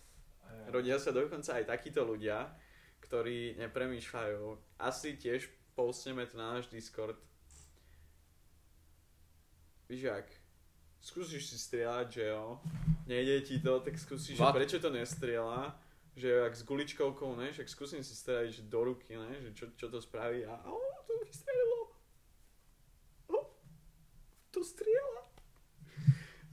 [0.46, 0.74] Jo.
[0.74, 2.50] Rodia sa dokonca aj takíto ľudia,
[3.02, 4.42] ktorí nepremýšľajú.
[4.78, 7.18] Asi tiež postneme to na náš Discord.
[9.90, 10.28] Víš jak?
[11.00, 12.60] Skúsiš si strieľať, že jo?
[13.08, 15.74] Nejde ti to, tak skúsiš, že prečo to nestrieľa?
[16.14, 17.50] Že jak s guličkovkou, ne?
[17.50, 19.32] Však skúsim si strieľať že do ruky, ne?
[19.40, 21.90] Že čo, čo to spraví a o, to vystrelilo.
[24.50, 25.09] To strieľa.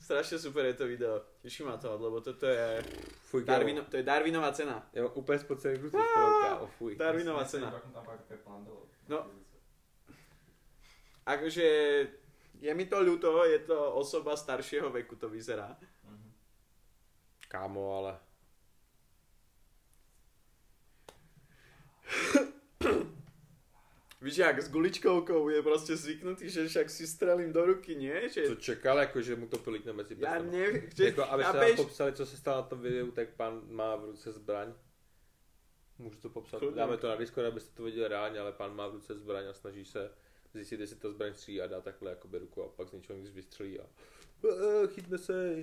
[0.07, 1.19] Strašne super je to video.
[1.43, 2.83] Teší ma to, lebo toto je,
[3.27, 4.87] Fuj, Darwino, to je Darwinová cena.
[4.95, 6.95] Mám úplně spocený ruce z toho, kámo, fuj.
[6.95, 7.81] Darwinová Myslím, cena.
[9.07, 9.27] No.
[11.25, 11.67] Akože
[12.59, 15.75] je mi to ľúto, je to osoba staršieho veku, to vyzerá.
[16.07, 16.31] Mhm.
[17.47, 18.19] Kámo, ale
[24.21, 28.29] Víš, jak s guličkovkou je prostě zvyknutý, že však si strelím do ruky, nie?
[28.29, 28.47] Že...
[28.47, 30.51] Co čekal, jako že mu to prolítne mezi Já prstama.
[30.51, 31.05] nevím, že...
[31.05, 31.77] Jako, aby se chápeš?
[31.77, 34.73] nám popsali, co se stalo na tom videu, tak pan má v ruce zbraň.
[35.99, 36.75] Můžu to popsat, Klidně.
[36.75, 39.53] dáme to na Discord, abyste to viděli reálně, ale pan má v ruce zbraň a
[39.53, 40.11] snaží se
[40.53, 43.29] zjistit, jestli ta zbraň střílí a dá takhle jakoby ruku a pak z ničeho nic
[43.31, 43.83] vystřelí a
[44.49, 45.55] "Eh, chytne se,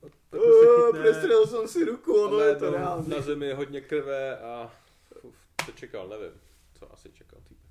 [0.00, 1.00] takhle se Oh, chytne.
[1.02, 3.08] Přestřelil jsem si ruku, ono je to reálně.
[3.14, 4.74] Na zemi je hodně krve a
[5.22, 5.36] uf,
[5.66, 6.40] co čekal, nevím,
[6.78, 7.61] co asi čekal týpek.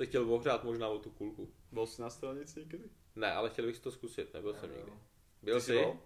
[0.00, 1.52] Se chtěl ohřát možná o tu kulku.
[1.72, 2.90] Byl jsi na stranici někdy?
[3.16, 4.92] Ne, ale chtěl bych si to zkusit, nebyl jsem nikdy.
[5.42, 5.98] Byl Ty jsi jsi?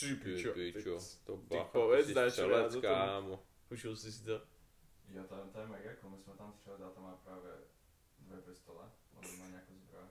[0.00, 3.42] Ty Ty pičo, pičo, to ty bacha, povedz, ty jsi střelec, kámo.
[3.70, 4.32] Užil jsi si to?
[5.08, 7.50] Jo, to, to je mega, jako my jsme tam šli, táta má právě
[8.18, 8.84] dvě pistole,
[9.16, 10.04] on má nějakou zbroj.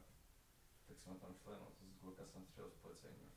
[0.87, 3.29] Tak jsme tam šli, no to z Glocka jsem střelil z policejního.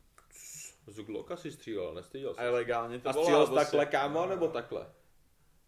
[0.86, 2.54] Z Glocka si střílel, nestyděl A je se.
[2.54, 4.92] legálně to A střílel jsi takhle, kámo, nebo takhle?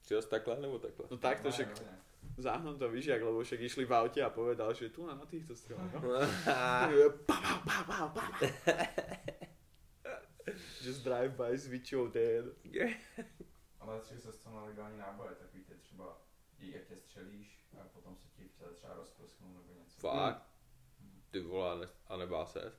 [0.01, 1.07] Střílel jsi takhle, nebo takhle?
[1.11, 2.05] No tak to Ne,
[2.37, 5.27] záhnu to víš jak, lebo však išli v aute a povedal, že tu na, na
[5.27, 5.93] týchto stranách.
[5.93, 6.11] no.
[10.83, 11.69] Just drive by s
[12.13, 12.45] to je
[13.81, 16.23] Ale tři se to na legální náboje, takový ty třeba,
[16.59, 20.01] jak tě střelíš a potom se ti třeba rozprsknou nebo něco.
[20.01, 20.43] Fakt?
[21.31, 22.73] Ty vole, ne, a nebá se.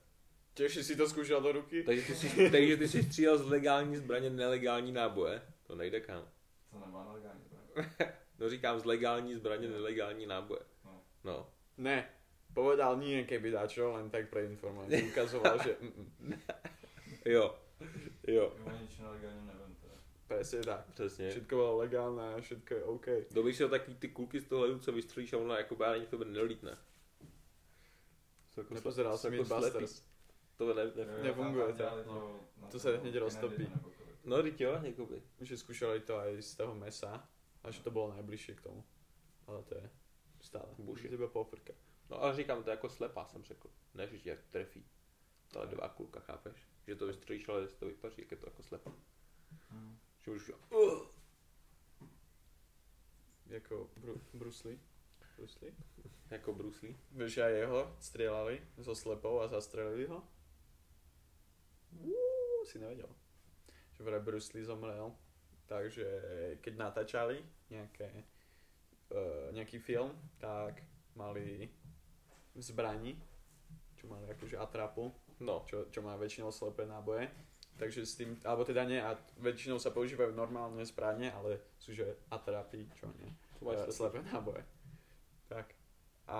[0.53, 1.83] Těž si to zkoušel do ruky?
[1.83, 5.41] Takže ty jsi, takže ty jsi střílel z legální zbraně nelegální náboje?
[5.63, 6.27] To nejde kam.
[6.71, 7.87] To nebyla nelegální zbraň.
[8.39, 10.61] No říkám z legální zbraně nelegální náboje.
[10.85, 11.01] No.
[11.23, 11.49] No.
[11.77, 12.09] Ne.
[12.53, 15.07] Povedal nie, keby dačo, len tak pre informáciu.
[15.07, 15.75] Ukazoval, že.
[17.25, 17.57] Jo.
[18.27, 18.53] Jo.
[18.57, 19.95] Jo, nič nelegální nevím teda.
[20.27, 20.85] presne tak.
[20.93, 21.29] Přesně.
[21.29, 23.07] Všetko bylo legálne a všetko je OK.
[23.31, 26.05] Dobíš si ho takový ty kulky z toho ledu, co vystřelíš a ono jako ani
[26.05, 26.77] tebe nelítne.
[28.57, 29.85] Jako Nepozeral jsem jako slepý.
[30.57, 32.39] To ne, ne, Jo, Nefunguje to, no.
[32.71, 33.67] To se Kennedy roztopí.
[34.23, 35.21] No, teď jo, jakoby.
[35.41, 37.29] Že skúšali to aj z toho mesa
[37.65, 38.85] a že to bolo najbližšie k tomu.
[39.49, 39.85] Ale to je
[40.41, 40.69] stále.
[41.01, 41.73] Že teba pofrka.
[42.09, 43.69] No ale říkám, to je jako slepá jsem řekl.
[43.93, 44.85] Ne, že tě trefí.
[45.49, 46.67] To je dva kulka, chápeš?
[46.87, 48.91] Že to vystřelíš, ale jestli to vypaří, jak je to jako slepá.
[49.71, 49.97] Hm.
[50.21, 50.51] Že už
[53.45, 54.79] Jako Bru- Bruce Lee.
[55.37, 55.75] Bruce Lee?
[56.29, 56.97] jako Bruce Lee.
[57.11, 60.25] Vieš, aj jeho strieľali so slepou a zastrelili ho?
[62.01, 63.09] Uuu, si nevedel.
[63.93, 65.13] Že vraj Bruce Lee zomrel.
[65.65, 66.07] Takže
[66.61, 68.09] keď natáčali nejaké,
[69.13, 70.83] uh, nejaký film, tak
[71.15, 71.69] mali
[72.55, 73.15] v zbrani,
[73.95, 75.11] čo mali akože atrapu,
[75.43, 77.27] No, čo, čo má väčšinou slepé náboje.
[77.75, 82.07] Takže s tým, alebo teda nie, a väčšinou sa používajú normálne zbranie, ale sú že
[82.31, 83.27] atrapy, čo nie.
[83.59, 84.63] Eh, slepé náboje.
[85.51, 85.75] Tak.
[86.31, 86.39] A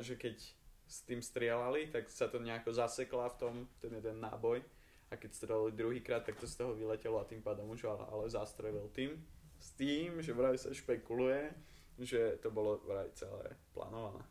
[0.00, 0.40] že keď
[0.88, 3.54] s tým strieľali, tak sa to nejako zasekla v tom,
[3.84, 4.64] ten jeden náboj.
[5.12, 8.24] A keď strelili druhýkrát, tak to z toho vyletelo a tým pádom už ale, ale
[8.32, 9.20] zastrelil tým.
[9.62, 11.54] S tým, že vraj sa špekuluje,
[12.02, 14.26] že to bolo vraj celé plánované.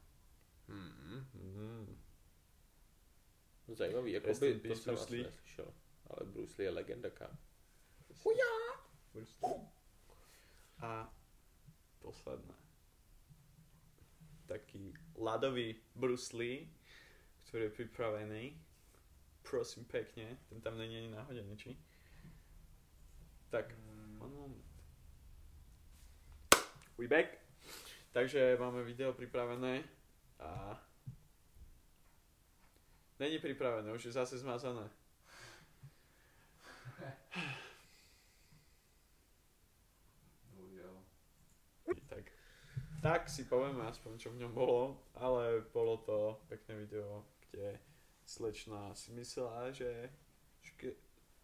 [0.67, 1.23] hmm.
[1.33, 1.97] Mm.
[3.67, 5.23] zajímavý, jako by, to jsem Bruce Lee.
[5.23, 5.73] neslyšel.
[6.07, 7.37] Ale Bruce Lee je legenda, kam.
[10.79, 11.13] A
[11.99, 12.55] posledné.
[14.45, 16.67] Taký ľadový Bruce Lee,
[17.47, 18.43] ktorý je pripravený.
[19.41, 21.77] Prosím pekne, ten tam není ani náhodený, či?
[23.49, 23.75] Tak,
[24.19, 24.70] one moment.
[27.01, 27.33] We back.
[28.13, 29.83] Takže máme video pripravené
[30.39, 30.77] a
[33.19, 34.89] není pripravené, už je zase zmazané.
[42.09, 42.25] Tak,
[43.01, 47.81] tak si povieme aspoň, čo v ňom bolo, ale bolo to pekné video, kde
[48.29, 49.89] slečna si myslela, že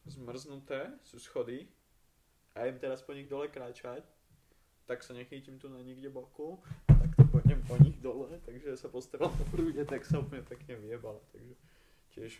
[0.05, 1.65] zmrznuté sú schody
[2.53, 4.05] a idem teraz po nich dole kráčať,
[4.87, 9.29] tak sa nechytím tu na nikde boku, tak to pôjdem po nich dole, takže postaral
[9.29, 11.53] na prúde, tak sa úplne pekne vyjebala, takže
[12.15, 12.31] tiež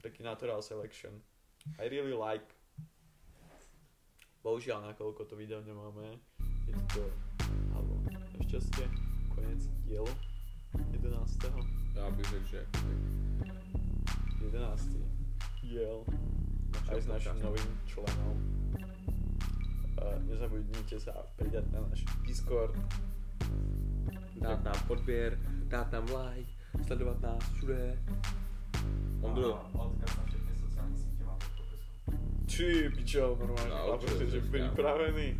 [0.00, 1.18] taký natural selection.
[1.82, 2.46] I really like
[4.42, 6.18] Bohužiaľ, nakoľko to video nemáme,
[6.66, 7.06] je to,
[7.78, 8.02] alebo
[8.42, 8.90] našťastie,
[9.30, 10.10] konec dielu
[10.90, 11.38] 11.
[11.94, 12.94] Já bych řekl, že jakoby
[14.44, 14.88] 11.
[15.62, 16.04] diel
[16.90, 17.46] aj s našim podcastu.
[17.46, 18.36] novým členom.
[20.02, 22.74] Uh, nezabudnite sa pridať na náš Discord.
[24.42, 25.38] dát nám odběr,
[25.70, 26.50] dát nám like,
[26.86, 27.98] sledovat nás všude.
[29.22, 31.94] Ondro, A odkaz na všechny sociální sítě máte v popisku.
[32.46, 34.50] Či pičo, normálne, No, určite, že určite.
[34.50, 35.38] pripravený.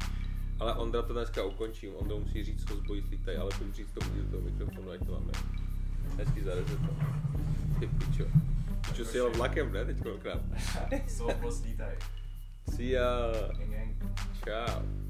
[0.62, 1.98] ale Ondra to dneska ukončím.
[1.98, 5.12] Ondra musí říct, co zbojí slítaj, ale pojď říct to do toho mikrofonu, ať to
[5.12, 5.32] máme.
[6.16, 6.92] Hezky zareže to.
[7.80, 8.24] Ty pičo.
[8.86, 10.40] Pičo si jel vlakem, ne, teď kolikrát.
[11.06, 11.96] Svobodnost lítaj.
[12.70, 13.32] See ya.
[13.58, 13.90] Gang gang.
[14.44, 15.01] Čau.